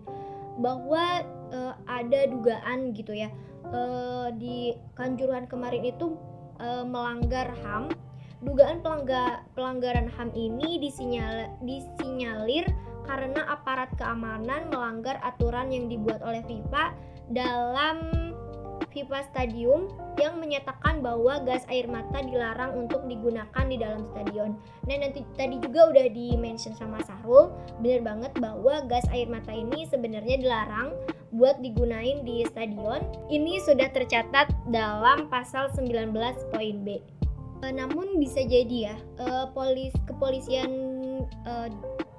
Bahwa 0.64 1.28
eh, 1.52 1.75
ada 1.92 2.24
dugaan 2.32 2.96
gitu 2.96 3.12
ya 3.12 3.28
eh, 3.68 4.32
di 4.40 4.80
Kanjuruhan 4.96 5.52
kemarin 5.52 5.92
itu 5.92 6.16
eh, 6.64 6.88
melanggar 6.88 7.52
HAM. 7.68 7.92
Dugaan 8.48 8.80
pelangga- 8.80 9.44
pelanggaran 9.60 10.08
HAM 10.08 10.32
ini 10.40 10.80
disinyal 10.80 11.52
disinyalir 11.68 12.64
karena 13.04 13.44
aparat 13.52 13.92
keamanan 14.00 14.72
melanggar 14.72 15.20
aturan 15.20 15.68
yang 15.68 15.92
dibuat 15.92 16.24
oleh 16.24 16.40
FIFA 16.48 16.96
dalam 17.36 18.25
FIFA 18.91 19.20
Stadium 19.32 19.91
yang 20.15 20.39
menyatakan 20.39 21.03
bahwa 21.03 21.44
gas 21.44 21.67
air 21.67 21.86
mata 21.86 22.24
dilarang 22.24 22.88
untuk 22.88 23.03
digunakan 23.05 23.65
di 23.67 23.75
dalam 23.75 24.08
stadion. 24.15 24.55
Nah 24.88 24.98
nanti 25.00 25.27
tadi 25.36 25.60
juga 25.60 25.91
udah 25.91 26.08
di 26.12 26.39
mention 26.39 26.72
sama 26.75 27.03
Sahrul, 27.03 27.51
bener 27.84 28.01
banget 28.03 28.32
bahwa 28.39 28.84
gas 28.88 29.03
air 29.12 29.27
mata 29.27 29.51
ini 29.51 29.84
sebenarnya 29.88 30.39
dilarang 30.39 30.96
buat 31.36 31.60
digunain 31.60 32.24
di 32.24 32.48
stadion. 32.48 33.03
Ini 33.27 33.60
sudah 33.67 33.91
tercatat 33.91 34.48
dalam 34.72 35.27
pasal 35.27 35.67
19 35.75 36.15
poin 36.55 36.77
B. 36.88 37.03
Eh, 37.63 37.74
namun 37.74 38.20
bisa 38.20 38.44
jadi 38.44 38.94
ya, 38.94 38.96
eh, 39.20 39.46
polis 39.51 39.91
kepolisian 40.08 40.72
eh, 41.48 41.70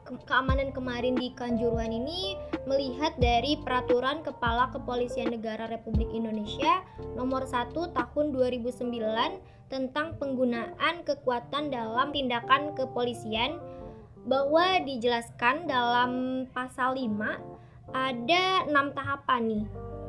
ke- 0.07 0.23
keamanan 0.25 0.71
kemarin 0.73 1.19
di 1.19 1.33
Kanjuruhan 1.35 1.93
ini 1.93 2.39
melihat 2.67 3.15
dari 3.17 3.57
peraturan 3.63 4.27
Kepala 4.27 4.69
Kepolisian 4.75 5.31
Negara 5.31 5.71
Republik 5.71 6.11
Indonesia 6.11 6.83
nomor 7.15 7.47
1 7.47 7.73
tahun 7.73 8.27
2009 8.35 9.71
tentang 9.71 10.19
penggunaan 10.19 11.03
kekuatan 11.07 11.71
dalam 11.71 12.11
tindakan 12.11 12.75
kepolisian 12.75 13.59
bahwa 14.27 14.83
dijelaskan 14.83 15.71
dalam 15.71 16.11
pasal 16.51 16.99
5 16.99 17.95
ada 17.95 18.45
enam 18.67 18.91
tahapan 18.91 19.43
nih 19.47 19.65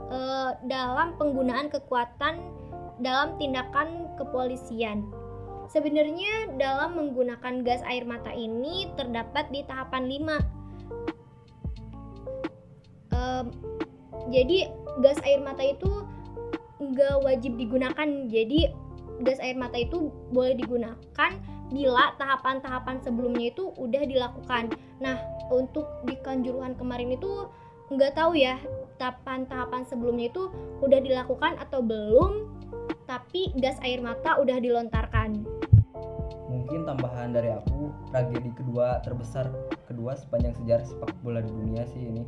eh, 0.10 0.52
dalam 0.66 1.14
penggunaan 1.22 1.70
kekuatan 1.70 2.42
dalam 2.98 3.38
tindakan 3.38 4.10
kepolisian. 4.18 5.06
Sebenarnya 5.70 6.58
dalam 6.58 6.98
menggunakan 6.98 7.62
gas 7.62 7.84
air 7.86 8.08
mata 8.08 8.34
ini 8.34 8.90
terdapat 8.98 9.52
di 9.54 9.62
tahapan 9.68 10.10
5. 10.10 10.57
Em, 13.18 13.46
jadi 14.30 14.70
gas 15.02 15.18
air 15.26 15.42
mata 15.42 15.66
itu 15.66 16.06
nggak 16.78 17.26
wajib 17.26 17.58
digunakan. 17.58 18.08
Jadi 18.30 18.70
gas 19.26 19.42
air 19.42 19.58
mata 19.58 19.82
itu 19.82 20.14
boleh 20.30 20.54
digunakan 20.54 21.32
bila 21.74 22.16
tahapan-tahapan 22.16 23.02
sebelumnya 23.02 23.50
itu 23.52 23.74
udah 23.76 24.04
dilakukan. 24.06 24.72
Nah, 25.02 25.18
untuk 25.50 25.90
di 26.06 26.16
Kanjuruhan 26.22 26.78
kemarin 26.78 27.18
itu 27.18 27.50
nggak 27.88 28.20
tahu 28.20 28.36
ya 28.36 28.60
tahapan-tahapan 29.00 29.88
sebelumnya 29.88 30.28
itu 30.28 30.52
udah 30.84 31.00
dilakukan 31.00 31.56
atau 31.62 31.80
belum, 31.80 32.50
tapi 33.08 33.56
gas 33.58 33.80
air 33.86 34.04
mata 34.04 34.38
udah 34.42 34.58
dilontarkan. 34.60 35.46
Mungkin 36.48 36.84
tambahan 36.88 37.32
dari 37.36 37.52
aku, 37.52 37.92
tragedi 38.12 38.52
kedua 38.56 39.00
terbesar 39.04 39.52
kedua 39.88 40.16
sepanjang 40.16 40.56
sejarah 40.58 40.86
sepak 40.88 41.12
bola 41.24 41.40
di 41.40 41.52
dunia 41.52 41.84
sih 41.88 42.12
ini. 42.12 42.24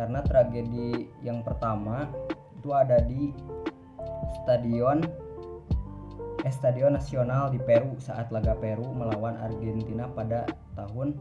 Karena 0.00 0.24
tragedi 0.24 1.12
yang 1.20 1.44
pertama 1.44 2.08
itu 2.56 2.72
ada 2.72 3.04
di 3.04 3.36
stadion 4.40 5.04
eh, 6.40 6.48
Stadion 6.48 6.96
Nasional 6.96 7.52
di 7.52 7.60
Peru 7.60 8.00
saat 8.00 8.32
laga 8.32 8.56
Peru 8.56 8.96
melawan 8.96 9.36
Argentina 9.36 10.08
pada 10.08 10.48
tahun 10.72 11.20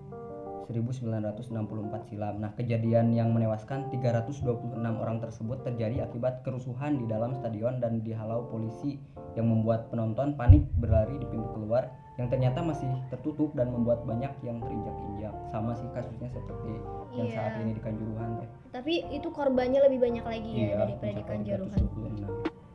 1964 0.71 2.07
silam. 2.07 2.39
Nah, 2.39 2.55
kejadian 2.55 3.11
yang 3.11 3.35
menewaskan 3.35 3.91
326 3.91 4.79
orang 4.79 5.17
tersebut 5.19 5.59
terjadi 5.65 6.07
akibat 6.07 6.45
kerusuhan 6.47 6.95
di 6.95 7.09
dalam 7.09 7.35
stadion 7.35 7.83
dan 7.83 7.99
dihalau 7.99 8.47
polisi 8.47 8.95
yang 9.35 9.51
membuat 9.51 9.91
penonton 9.91 10.39
panik 10.39 10.63
berlari 10.79 11.19
di 11.19 11.27
pintu 11.27 11.51
keluar 11.51 11.89
yang 12.19 12.27
ternyata 12.27 12.59
masih 12.59 12.91
tertutup 13.07 13.55
dan 13.55 13.71
membuat 13.71 14.03
banyak 14.03 14.27
yang 14.43 14.59
terinjak-injak. 14.59 15.31
Sama 15.55 15.71
sih 15.79 15.87
kasusnya 15.95 16.27
seperti 16.35 16.71
yang 17.15 17.31
Iya. 17.31 17.35
saat 17.39 17.53
ini 17.63 17.71
di 17.71 17.81
Kanjuruhan 17.81 18.43
teh. 18.43 18.49
Tapi 18.75 18.93
itu 19.07 19.31
korbannya 19.31 19.79
lebih 19.87 20.03
banyak 20.03 20.25
lagi 20.27 20.51
ya 20.51 20.83
daripada 20.83 21.15
di 21.15 21.23
Kanjuruhan. 21.23 21.71
326. 21.71 22.27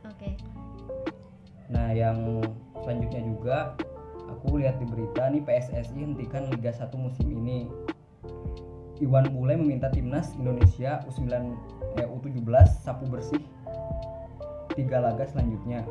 Oke. 0.09 0.31
Nah, 1.69 1.93
yang 1.93 2.41
selanjutnya 2.81 3.21
juga 3.21 3.57
aku 4.33 4.57
lihat 4.65 4.81
di 4.81 4.89
berita 4.89 5.29
nih 5.29 5.45
PSSI 5.45 5.93
hentikan 5.93 6.49
Liga 6.49 6.73
1 6.73 6.97
musim 6.97 7.29
ini. 7.29 7.69
Iwan 9.05 9.29
Bule 9.29 9.61
meminta 9.61 9.93
timnas 9.93 10.33
Indonesia 10.41 11.05
U9 11.05 11.29
eh, 12.01 12.09
U17 12.09 12.81
sapu 12.81 13.05
bersih 13.13 13.43
tiga 14.73 15.05
laga 15.05 15.29
selanjutnya. 15.29 15.85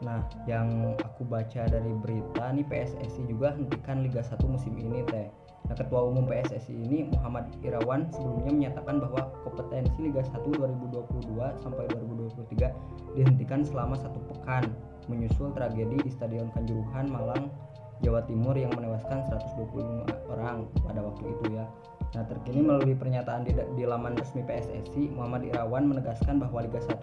Nah, 0.00 0.24
yang 0.48 0.96
aku 1.04 1.28
baca 1.28 1.68
dari 1.68 1.92
berita 1.92 2.48
nih 2.56 2.64
PSSI 2.64 3.28
juga 3.28 3.52
hentikan 3.52 4.00
Liga 4.00 4.24
1 4.24 4.40
musim 4.48 4.72
ini 4.80 5.04
teh. 5.04 5.28
Nah, 5.68 5.76
Ketua 5.76 6.08
Umum 6.08 6.24
PSSI 6.24 6.72
ini 6.72 7.06
Muhammad 7.12 7.52
Irawan 7.60 8.08
sebelumnya 8.08 8.50
menyatakan 8.50 8.96
bahwa 8.98 9.28
kompetensi 9.44 10.08
Liga 10.08 10.24
1 10.24 10.40
2022 10.56 11.36
sampai 11.60 11.84
2023 11.92 12.72
dihentikan 13.14 13.60
selama 13.60 13.94
satu 13.94 14.18
pekan 14.32 14.72
menyusul 15.06 15.52
tragedi 15.52 16.00
di 16.00 16.10
Stadion 16.10 16.48
Kanjuruhan 16.56 17.12
Malang 17.12 17.52
Jawa 18.00 18.24
Timur 18.24 18.56
yang 18.56 18.72
menewaskan 18.72 19.20
125 19.28 20.32
orang 20.32 20.64
pada 20.80 21.04
waktu 21.04 21.24
itu 21.28 21.60
ya. 21.60 21.68
Nah 22.10 22.26
terkini 22.26 22.66
melalui 22.66 22.98
pernyataan 22.98 23.46
di, 23.46 23.54
di 23.54 23.84
laman 23.86 24.18
resmi 24.18 24.42
PSSI, 24.42 25.14
Muhammad 25.14 25.46
Irawan 25.46 25.86
menegaskan 25.86 26.42
bahwa 26.42 26.66
Liga 26.66 26.82
1 26.82 26.98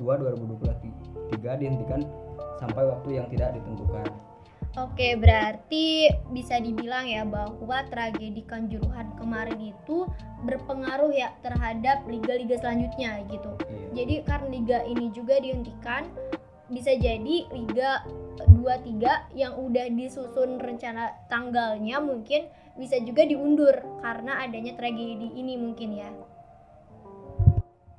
2022-2023 0.00 1.60
dihentikan 1.60 2.04
sampai 2.60 2.84
waktu 2.84 3.16
yang 3.16 3.26
tidak 3.32 3.56
ditentukan. 3.56 4.04
Oke, 4.78 5.18
berarti 5.18 6.06
bisa 6.30 6.62
dibilang 6.62 7.02
ya 7.10 7.26
bahwa 7.26 7.82
tragedi 7.90 8.46
Kanjuruhan 8.46 9.18
kemarin 9.18 9.58
itu 9.58 10.06
berpengaruh 10.46 11.10
ya 11.10 11.34
terhadap 11.42 12.06
liga-liga 12.06 12.54
selanjutnya 12.62 13.26
gitu. 13.26 13.50
Jadi 13.98 14.22
karena 14.22 14.46
liga 14.46 14.78
ini 14.86 15.10
juga 15.10 15.42
dihentikan, 15.42 16.06
bisa 16.70 16.94
jadi 16.94 17.50
liga 17.50 18.06
2-3 18.38 19.34
yang 19.34 19.56
udah 19.56 19.86
disusun 19.90 20.60
rencana 20.60 21.10
tanggalnya 21.26 21.98
mungkin 21.98 22.46
bisa 22.78 22.96
juga 23.02 23.26
diundur 23.26 23.74
karena 24.00 24.44
adanya 24.46 24.72
tragedi 24.78 25.34
ini 25.36 25.58
mungkin 25.58 25.90
ya. 25.96 26.08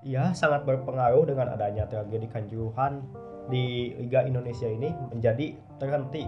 Iya, 0.02 0.34
sangat 0.34 0.66
berpengaruh 0.66 1.30
dengan 1.30 1.54
adanya 1.54 1.86
tragedi 1.86 2.26
Kanjuruhan 2.26 3.06
di 3.54 3.94
Liga 4.02 4.26
Indonesia 4.26 4.66
ini 4.66 4.90
menjadi 5.14 5.54
terhenti. 5.78 6.26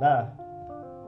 Nah, 0.00 0.32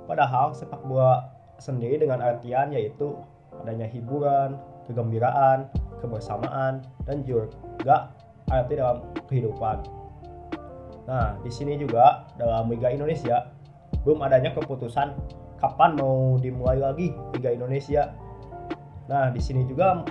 padahal 0.05 0.53
sepak 0.53 0.85
bola 0.85 1.33
sendiri 1.57 1.97
dengan 1.97 2.21
artian 2.21 2.77
yaitu 2.77 3.17
adanya 3.65 3.89
hiburan, 3.89 4.61
kegembiraan, 4.85 5.73
kebersamaan, 6.05 6.85
dan 7.09 7.25
juga 7.25 8.13
arti 8.53 8.77
dalam 8.77 9.05
kehidupan. 9.29 9.98
Nah, 11.09 11.40
di 11.40 11.49
sini 11.49 11.81
juga 11.81 12.29
dalam 12.37 12.68
Liga 12.68 12.92
Indonesia 12.92 13.49
belum 14.05 14.21
adanya 14.21 14.53
keputusan 14.53 15.16
kapan 15.57 15.97
mau 15.97 16.37
dimulai 16.37 16.77
lagi 16.77 17.16
Liga 17.33 17.51
Indonesia. 17.51 18.12
Nah, 19.09 19.33
di 19.33 19.40
sini 19.40 19.64
juga 19.64 20.05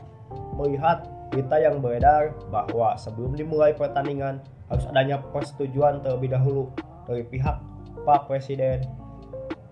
melihat 0.57 1.05
berita 1.29 1.62
yang 1.62 1.79
beredar 1.86 2.33
bahwa 2.49 2.97
sebelum 2.97 3.38
dimulai 3.38 3.77
pertandingan 3.77 4.41
harus 4.73 4.89
adanya 4.89 5.21
persetujuan 5.21 6.01
terlebih 6.01 6.33
dahulu 6.33 6.73
dari 7.05 7.23
pihak 7.23 7.62
Pak 8.03 8.25
Presiden 8.25 8.81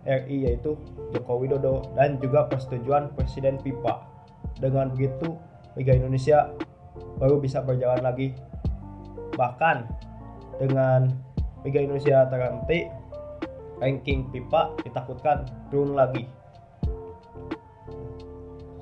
RI 0.06 0.46
yaitu 0.46 0.78
Joko 1.10 1.42
Widodo 1.42 1.90
dan 1.98 2.22
juga 2.22 2.46
persetujuan 2.46 3.18
Presiden 3.18 3.58
FIFA. 3.58 4.06
Dengan 4.62 4.94
begitu 4.94 5.36
Liga 5.74 5.98
Indonesia 5.98 6.54
baru 7.18 7.42
bisa 7.42 7.66
berjalan 7.66 8.06
lagi. 8.06 8.38
Bahkan 9.36 10.06
dengan 10.62 11.12
Liga 11.66 11.82
Indonesia 11.82 12.30
terhenti 12.30 12.88
ranking 13.82 14.30
FIFA 14.32 14.78
ditakutkan 14.86 15.50
turun 15.74 15.98
lagi. 15.98 16.30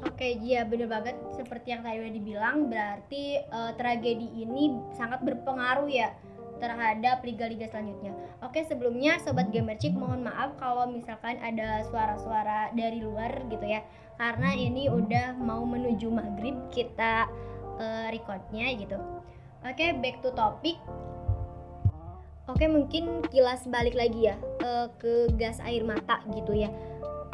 Oke, 0.03 0.39
iya 0.45 0.61
bener 0.61 0.85
banget 0.87 1.17
seperti 1.33 1.73
yang 1.73 1.81
tadi 1.81 1.97
udah 1.97 2.13
dibilang 2.13 2.57
berarti 2.69 3.41
eh, 3.41 3.71
tragedi 3.75 4.45
ini 4.45 4.77
sangat 4.93 5.25
berpengaruh 5.25 5.89
ya 5.89 6.13
terhadap 6.61 7.25
liga-liga 7.27 7.67
selanjutnya. 7.67 8.15
Oke, 8.39 8.63
sebelumnya 8.63 9.19
sobat 9.19 9.51
Gamerchick 9.51 9.91
mohon 9.91 10.23
maaf 10.23 10.55
kalau 10.55 10.87
misalkan 10.87 11.35
ada 11.43 11.83
suara-suara 11.91 12.71
dari 12.71 13.03
luar 13.03 13.35
gitu 13.51 13.67
ya. 13.67 13.83
Karena 14.15 14.55
ini 14.55 14.87
udah 14.87 15.35
mau 15.41 15.65
menuju 15.65 16.07
maghrib 16.07 16.55
kita 16.71 17.27
eh, 17.81 18.07
recordnya 18.13 18.69
gitu. 18.79 18.95
Oke, 19.63 19.95
back 19.99 20.23
to 20.23 20.31
topic. 20.35 20.79
Oke, 22.43 22.67
mungkin 22.67 23.23
kilas 23.31 23.63
balik 23.71 23.95
lagi 23.95 24.27
ya 24.27 24.35
eh, 24.59 24.87
ke 24.99 25.31
gas 25.39 25.63
air 25.63 25.87
mata 25.87 26.19
gitu 26.35 26.51
ya. 26.51 26.67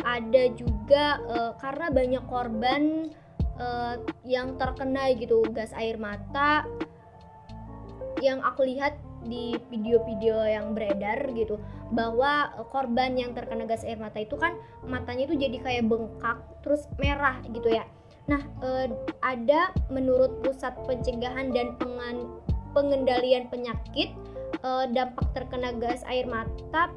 Ada 0.05 0.53
juga 0.53 1.17
eh, 1.25 1.51
karena 1.57 1.89
banyak 1.89 2.23
korban 2.29 3.09
eh, 3.57 3.95
yang 4.21 4.53
terkena 4.61 5.09
gitu 5.17 5.41
gas 5.49 5.73
air 5.73 5.97
mata 5.97 6.61
yang 8.21 8.37
aku 8.45 8.69
lihat 8.69 9.01
di 9.25 9.57
video-video 9.73 10.45
yang 10.45 10.77
beredar 10.77 11.25
gitu 11.33 11.57
bahwa 11.89 12.53
korban 12.69 13.17
yang 13.17 13.33
terkena 13.33 13.65
gas 13.65 13.81
air 13.81 13.97
mata 13.97 14.21
itu 14.21 14.37
kan 14.37 14.55
matanya 14.85 15.25
itu 15.25 15.35
jadi 15.35 15.57
kayak 15.57 15.89
bengkak 15.89 16.37
terus 16.61 16.85
merah 17.01 17.41
gitu 17.49 17.73
ya. 17.73 17.83
Nah, 18.29 18.45
ada 19.25 19.73
menurut 19.89 20.45
Pusat 20.45 20.85
Pencegahan 20.85 21.49
dan 21.49 21.73
Pengendalian 22.77 23.49
Penyakit 23.49 24.13
eh, 24.63 24.85
dampak 24.91 25.31
terkena 25.35 25.75
gas 25.77 26.03
air 26.07 26.25
mata 26.25 26.91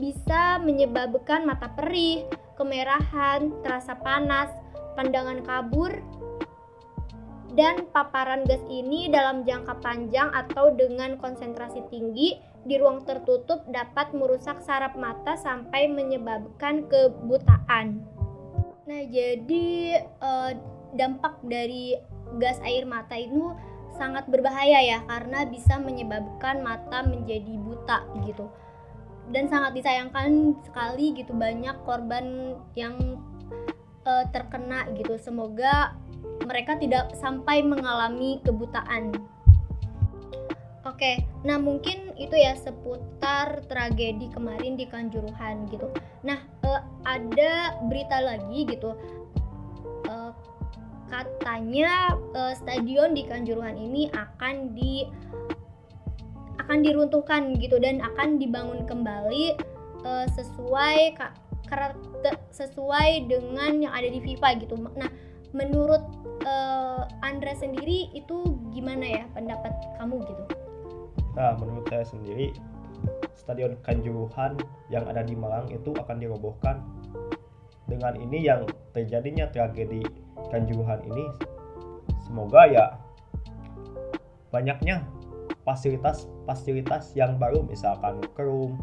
bisa 0.00 0.58
menyebabkan 0.58 1.46
mata 1.46 1.70
perih, 1.72 2.26
kemerahan, 2.58 3.52
terasa 3.62 3.94
panas, 4.00 4.50
pandangan 4.98 5.44
kabur, 5.46 5.94
dan 7.52 7.84
paparan 7.92 8.42
gas 8.48 8.64
ini 8.72 9.12
dalam 9.12 9.44
jangka 9.44 9.78
panjang 9.84 10.32
atau 10.32 10.72
dengan 10.72 11.20
konsentrasi 11.20 11.84
tinggi 11.92 12.40
di 12.64 12.74
ruang 12.78 13.04
tertutup 13.04 13.62
dapat 13.68 14.14
merusak 14.16 14.62
saraf 14.64 14.96
mata 14.96 15.36
sampai 15.36 15.90
menyebabkan 15.90 16.88
kebutaan. 16.88 18.00
Nah, 18.88 19.02
jadi 19.06 20.00
eh, 20.02 20.50
dampak 20.96 21.40
dari 21.44 21.96
gas 22.40 22.56
air 22.64 22.88
mata 22.88 23.16
itu 23.18 23.52
sangat 23.96 24.24
berbahaya 24.28 24.80
ya 24.82 24.98
karena 25.06 25.44
bisa 25.46 25.78
menyebabkan 25.78 26.60
mata 26.64 27.04
menjadi 27.04 27.54
buta 27.60 28.04
gitu. 28.24 28.48
Dan 29.30 29.46
sangat 29.46 29.78
disayangkan 29.78 30.58
sekali 30.66 31.14
gitu 31.14 31.32
banyak 31.32 31.76
korban 31.86 32.58
yang 32.74 33.20
eh, 34.04 34.24
terkena 34.34 34.90
gitu. 34.98 35.14
Semoga 35.20 35.94
mereka 36.42 36.76
tidak 36.78 37.14
sampai 37.18 37.62
mengalami 37.62 38.42
kebutaan. 38.42 39.14
Oke, 40.82 41.22
nah 41.46 41.62
mungkin 41.62 42.10
itu 42.18 42.34
ya 42.34 42.58
seputar 42.58 43.62
tragedi 43.70 44.26
kemarin 44.34 44.74
di 44.74 44.90
Kanjuruhan 44.90 45.70
gitu. 45.70 45.86
Nah, 46.26 46.42
eh, 46.66 46.82
ada 47.06 47.78
berita 47.86 48.18
lagi 48.18 48.66
gitu. 48.66 48.98
Katanya 51.12 52.16
eh, 52.32 52.54
stadion 52.56 53.12
di 53.12 53.28
Kanjuruhan 53.28 53.76
ini 53.76 54.08
akan 54.16 54.72
di 54.72 55.04
akan 56.56 56.78
diruntuhkan 56.80 57.52
gitu 57.60 57.76
dan 57.76 58.00
akan 58.00 58.40
dibangun 58.40 58.88
kembali 58.88 59.60
eh, 60.08 60.26
sesuai 60.32 61.20
ka- 61.20 61.36
sesuai 62.52 63.28
dengan 63.28 63.84
yang 63.84 63.92
ada 63.92 64.08
di 64.08 64.24
FIFA 64.24 64.48
gitu. 64.64 64.80
Nah, 64.80 65.12
menurut 65.52 66.00
eh, 66.48 67.02
Andra 67.20 67.52
sendiri 67.52 68.08
itu 68.16 68.56
gimana 68.72 69.04
ya 69.04 69.24
pendapat 69.36 69.72
kamu 70.00 70.24
gitu? 70.24 70.44
Nah, 71.36 71.56
menurut 71.60 71.88
saya 71.88 72.04
sendiri, 72.08 72.56
Stadion 73.32 73.76
Kanjuruhan 73.84 74.56
yang 74.88 75.04
ada 75.08 75.24
di 75.24 75.36
Malang 75.36 75.68
itu 75.72 75.92
akan 75.92 76.16
dirobohkan. 76.20 76.80
Dengan 77.88 78.16
ini 78.16 78.48
yang 78.48 78.64
terjadinya 78.96 79.50
tragedi 79.52 80.00
Kanjuruhan 80.50 81.04
ini, 81.06 81.24
semoga 82.24 82.66
ya 82.66 82.86
banyaknya 84.52 85.06
fasilitas-fasilitas 85.62 87.14
yang 87.14 87.38
baru, 87.38 87.62
misalkan 87.64 88.18
krum, 88.34 88.80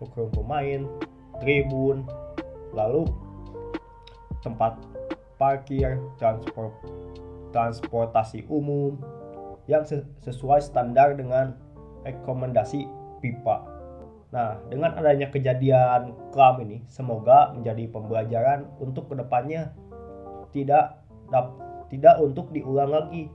krum 0.00 0.30
pemain, 0.32 0.88
tribun, 1.42 2.08
lalu 2.72 3.06
tempat 4.42 4.78
parkir, 5.38 6.02
transport, 6.18 6.74
transportasi 7.54 8.46
umum, 8.50 8.98
yang 9.70 9.84
ses- 9.84 10.08
sesuai 10.24 10.64
standar 10.64 11.14
dengan 11.14 11.54
rekomendasi 12.02 12.88
PIPA. 13.20 13.56
Nah, 14.28 14.60
dengan 14.68 14.92
adanya 14.96 15.32
kejadian 15.32 16.12
kelam 16.32 16.60
ini, 16.60 16.84
semoga 16.88 17.52
menjadi 17.56 17.88
pembelajaran 17.88 18.68
untuk 18.76 19.08
ke 19.08 19.14
depannya 19.16 19.72
tidak 20.52 21.02
tidak 21.88 22.16
untuk 22.20 22.52
diulang 22.52 22.92
lagi. 22.92 23.32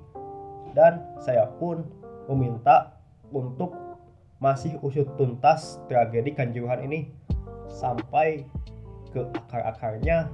Dan 0.73 1.05
saya 1.21 1.45
pun 1.61 1.85
meminta 2.25 2.97
untuk 3.29 3.77
masih 4.41 4.75
usut 4.81 5.05
tuntas 5.15 5.77
tragedi 5.85 6.33
Kanjuruhan 6.33 6.81
ini 6.83 7.13
sampai 7.69 8.43
ke 9.13 9.21
akar-akarnya, 9.45 10.27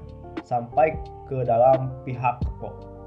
sampai 0.48 0.96
ke 1.28 1.44
dalam 1.44 1.92
pihak 2.08 2.40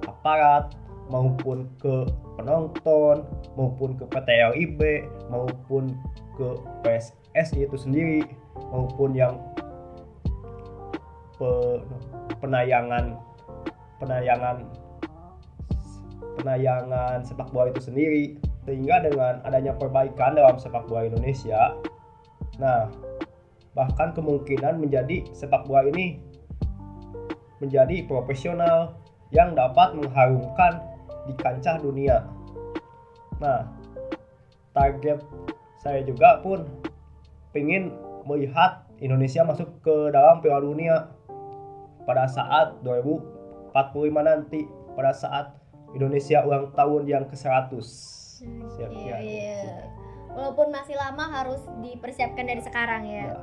aparat 0.04 0.70
maupun 1.10 1.66
ke 1.82 2.06
penonton 2.38 3.26
maupun 3.58 3.98
ke 3.98 4.04
PT 4.06 4.28
LIB 4.54 4.80
maupun 5.28 5.92
ke 6.38 6.56
PSSI 6.86 7.66
itu 7.66 7.76
sendiri 7.76 8.22
maupun 8.70 9.12
yang 9.12 9.36
pe- 11.36 11.82
penayangan 12.38 13.18
penayangan 14.02 14.66
penayangan 16.42 17.22
sepak 17.22 17.54
bola 17.54 17.70
itu 17.70 17.86
sendiri 17.86 18.24
sehingga 18.66 19.06
dengan 19.06 19.38
adanya 19.46 19.78
perbaikan 19.78 20.34
dalam 20.34 20.58
sepak 20.58 20.90
bola 20.90 21.06
Indonesia 21.06 21.78
nah 22.58 22.90
bahkan 23.78 24.10
kemungkinan 24.10 24.82
menjadi 24.82 25.22
sepak 25.30 25.70
bola 25.70 25.86
ini 25.86 26.18
menjadi 27.62 28.02
profesional 28.10 28.98
yang 29.30 29.54
dapat 29.54 29.94
mengharumkan 29.94 30.82
di 31.30 31.32
kancah 31.38 31.78
dunia. 31.78 32.26
Nah, 33.38 33.70
target 34.74 35.22
saya 35.78 36.02
juga 36.02 36.42
pun 36.42 36.66
ingin 37.54 37.94
melihat 38.26 38.86
Indonesia 38.98 39.46
masuk 39.46 39.70
ke 39.82 40.10
dalam 40.10 40.42
Piala 40.42 40.62
Dunia 40.62 40.96
pada 42.06 42.26
saat 42.26 42.82
2045 43.72 44.28
nanti, 44.28 44.60
pada 44.92 45.12
saat 45.16 45.46
Indonesia 45.96 46.44
ulang 46.44 46.72
tahun 46.76 47.02
yang 47.08 47.24
ke-100. 47.28 47.72
Siap 48.76 48.90
Iya, 48.90 49.16
ya. 49.16 49.18
iya. 49.20 49.60
Walaupun 50.32 50.72
masih 50.72 50.96
lama 50.96 51.28
harus 51.28 51.60
dipersiapkan 51.84 52.48
dari 52.48 52.62
sekarang 52.64 53.04
ya. 53.04 53.36
Ya. 53.36 53.40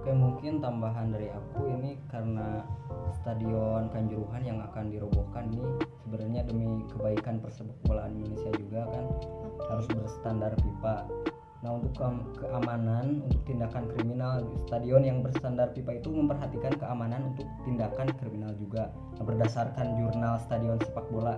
Oke 0.00 0.16
mungkin 0.16 0.64
tambahan 0.64 1.12
dari 1.12 1.28
aku 1.28 1.76
ini 1.76 2.00
karena 2.08 2.64
stadion 3.20 3.92
Kanjuruhan 3.92 4.40
yang 4.40 4.58
akan 4.64 4.88
dirobohkan 4.88 5.52
ini 5.52 5.60
sebenarnya 6.00 6.40
demi 6.48 6.80
kebaikan 6.88 7.36
persepak 7.36 7.76
bolaan 7.84 8.16
Indonesia 8.16 8.48
juga 8.56 8.88
kan 8.88 9.04
harus 9.68 9.86
berstandar 9.92 10.56
pipa. 10.56 11.04
Nah 11.60 11.76
untuk 11.76 11.92
ke- 11.92 12.40
keamanan 12.40 13.20
untuk 13.28 13.40
tindakan 13.44 13.84
kriminal 13.92 14.40
stadion 14.64 15.04
yang 15.04 15.20
berstandar 15.20 15.72
pipa 15.76 16.00
itu 16.00 16.08
memperhatikan 16.08 16.72
keamanan 16.80 17.36
untuk 17.36 17.44
tindakan 17.68 18.08
kriminal 18.16 18.52
juga. 18.56 18.88
Nah, 19.20 19.24
berdasarkan 19.28 20.00
jurnal 20.00 20.40
stadion 20.40 20.80
sepak 20.80 21.04
bola 21.12 21.36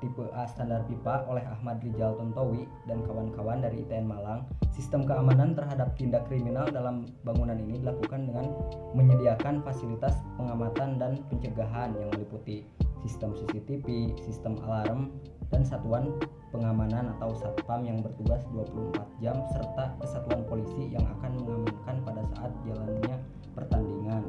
tipe 0.00 0.24
A 0.32 0.48
standar 0.48 0.82
pipa 0.88 1.28
oleh 1.28 1.44
Ahmad 1.44 1.78
Rijal 1.84 2.16
Tontowi 2.16 2.64
dan 2.88 3.04
kawan-kawan 3.04 3.60
dari 3.60 3.84
ITN 3.84 4.08
Malang, 4.08 4.48
sistem 4.72 5.04
keamanan 5.04 5.52
terhadap 5.52 5.92
tindak 5.94 6.24
kriminal 6.26 6.66
dalam 6.72 7.04
bangunan 7.22 7.58
ini 7.58 7.78
dilakukan 7.82 8.26
dengan 8.26 8.48
menyediakan 8.96 9.60
fasilitas 9.62 10.16
pengamatan 10.40 10.96
dan 10.96 11.20
pencegahan 11.28 11.92
yang 11.94 12.08
meliputi 12.16 12.64
sistem 13.02 13.34
CCTV, 13.34 14.16
sistem 14.22 14.58
alarm, 14.66 15.12
dan 15.48 15.64
satuan 15.64 16.12
pengamanan 16.52 17.12
atau 17.16 17.32
satpam 17.36 17.84
yang 17.84 18.00
bertugas 18.04 18.44
24 18.52 19.00
jam 19.20 19.36
serta 19.52 19.96
kesatuan 20.00 20.44
polisi 20.44 20.92
yang 20.92 21.04
akan 21.18 21.40
mengamankan 21.40 21.96
pada 22.04 22.22
saat 22.36 22.52
jalannya 22.64 23.16
pertandingan. 23.56 24.22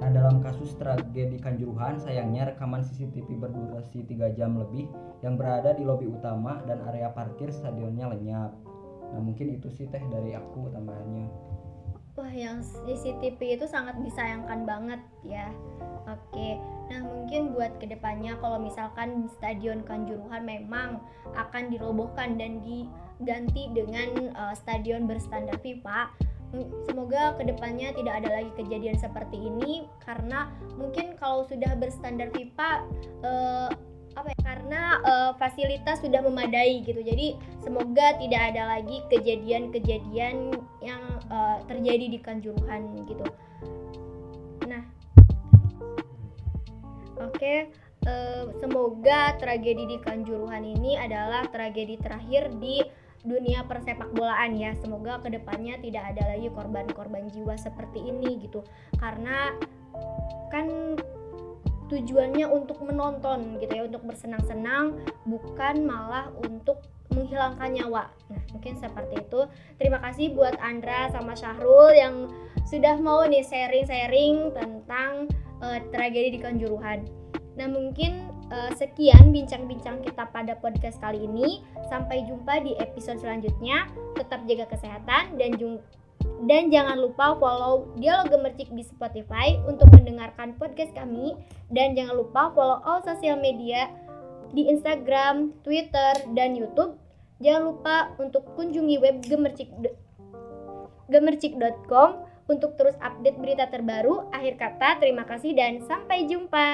Nah, 0.00 0.08
dalam 0.08 0.40
kasus 0.40 0.72
tragedi 0.80 1.36
Kanjuruhan, 1.36 2.00
sayangnya 2.00 2.56
rekaman 2.56 2.80
CCTV 2.80 3.36
berdurasi 3.36 4.08
3 4.08 4.32
jam 4.32 4.56
lebih 4.56 4.88
yang 5.20 5.36
berada 5.36 5.76
di 5.76 5.84
lobi 5.84 6.08
utama 6.08 6.64
dan 6.64 6.80
area 6.88 7.12
parkir 7.12 7.52
stadionnya 7.52 8.08
lenyap. 8.08 8.56
Nah, 9.12 9.20
mungkin 9.20 9.52
itu 9.52 9.68
sih 9.68 9.90
teh 9.92 10.00
dari 10.08 10.32
aku 10.32 10.72
tambahannya. 10.72 11.28
Wah, 12.18 12.32
yang 12.34 12.60
CCTV 12.60 13.60
itu 13.60 13.66
sangat 13.70 13.96
disayangkan 14.02 14.66
banget 14.66 15.00
ya. 15.22 15.46
Oke, 16.10 16.58
nah 16.90 17.06
mungkin 17.06 17.54
buat 17.54 17.78
ke 17.78 17.86
depannya 17.86 18.34
kalau 18.42 18.58
misalkan 18.58 19.30
Stadion 19.38 19.86
Kanjuruhan 19.86 20.42
memang 20.42 20.98
akan 21.38 21.70
dirobohkan 21.70 22.34
dan 22.34 22.58
diganti 22.66 23.70
dengan 23.70 24.34
eh, 24.34 24.54
stadion 24.58 25.06
berstandar 25.06 25.54
FIFA, 25.62 26.10
semoga 26.90 27.38
ke 27.38 27.46
depannya 27.46 27.94
tidak 27.94 28.26
ada 28.26 28.42
lagi 28.42 28.50
kejadian 28.58 28.98
seperti 28.98 29.38
ini 29.38 29.86
karena 30.02 30.50
mungkin 30.74 31.14
kalau 31.14 31.46
sudah 31.46 31.78
berstandar 31.78 32.34
FIFA, 32.34 32.70
apa 34.18 34.34
ya? 34.34 34.38
Karena 34.42 34.82
eh, 35.02 35.30
fasilitas 35.38 36.02
sudah 36.02 36.20
memadai 36.24 36.82
gitu. 36.82 37.00
Jadi 37.00 37.38
semoga 37.62 38.16
tidak 38.18 38.54
ada 38.54 38.78
lagi 38.78 39.02
kejadian-kejadian 39.10 40.54
yang 40.82 41.02
eh, 41.30 41.58
terjadi 41.70 42.06
di 42.10 42.18
Kanjuruhan 42.18 42.82
gitu. 43.06 43.26
Nah, 44.66 44.82
oke. 47.20 47.54
eh, 48.00 48.44
semoga 48.58 49.36
tragedi 49.36 49.84
di 49.84 49.98
Kanjuruhan 50.00 50.64
ini 50.64 50.96
adalah 50.96 51.44
tragedi 51.52 52.00
terakhir 52.00 52.48
di 52.56 52.80
dunia 53.20 53.68
persepak 53.68 54.16
bolaan 54.16 54.56
ya. 54.56 54.72
Semoga 54.80 55.20
ke 55.20 55.28
depannya 55.28 55.76
tidak 55.84 56.16
ada 56.16 56.32
lagi 56.32 56.48
korban-korban 56.48 57.28
jiwa 57.28 57.52
seperti 57.60 58.00
ini 58.08 58.40
gitu. 58.40 58.64
Karena 58.96 59.52
kan 60.48 60.96
tujuannya 61.90 62.46
untuk 62.46 62.78
menonton 62.86 63.58
gitu 63.58 63.72
ya 63.74 63.82
untuk 63.84 64.06
bersenang-senang 64.06 65.02
bukan 65.26 65.84
malah 65.84 66.30
untuk 66.46 66.80
menghilangkan 67.10 67.74
nyawa. 67.74 68.06
Nah 68.30 68.42
mungkin 68.54 68.78
seperti 68.78 69.26
itu. 69.26 69.40
Terima 69.76 69.98
kasih 69.98 70.32
buat 70.32 70.54
Andra 70.62 71.10
sama 71.10 71.34
Syahrul 71.34 71.90
yang 71.92 72.14
sudah 72.70 72.94
mau 73.02 73.26
nih 73.26 73.42
sharing-sharing 73.42 74.54
tentang 74.54 75.26
eh, 75.58 75.82
tragedi 75.90 76.38
di 76.38 76.40
Kanjuruhan. 76.40 77.02
Nah 77.58 77.66
mungkin 77.66 78.30
eh, 78.54 78.70
sekian 78.78 79.34
bincang-bincang 79.34 80.06
kita 80.06 80.30
pada 80.30 80.54
podcast 80.62 81.02
kali 81.02 81.26
ini. 81.26 81.66
Sampai 81.90 82.22
jumpa 82.30 82.62
di 82.62 82.78
episode 82.78 83.18
selanjutnya. 83.18 83.90
Tetap 84.14 84.46
jaga 84.46 84.70
kesehatan 84.70 85.34
dan 85.34 85.58
jum- 85.58 85.82
dan 86.48 86.72
jangan 86.72 86.98
lupa 86.98 87.36
follow 87.36 87.92
Dialog 88.00 88.32
Gemercik 88.32 88.72
di 88.72 88.82
Spotify 88.82 89.60
untuk 89.68 89.86
mendengarkan 89.92 90.56
podcast 90.56 90.90
kami. 90.96 91.36
Dan 91.70 91.94
jangan 91.94 92.18
lupa 92.18 92.50
follow 92.56 92.80
all 92.82 93.04
sosial 93.04 93.38
media 93.38 93.86
di 94.50 94.66
Instagram, 94.66 95.54
Twitter, 95.62 96.26
dan 96.34 96.58
YouTube. 96.58 96.98
Jangan 97.38 97.62
lupa 97.70 97.96
untuk 98.18 98.44
kunjungi 98.58 98.96
web 98.98 99.22
gemercik 99.24 99.70
gemercik.com 101.10 102.26
untuk 102.50 102.74
terus 102.74 102.98
update 102.98 103.38
berita 103.38 103.70
terbaru. 103.70 104.26
Akhir 104.34 104.58
kata, 104.58 104.98
terima 104.98 105.22
kasih 105.22 105.54
dan 105.54 105.78
sampai 105.86 106.26
jumpa. 106.26 106.66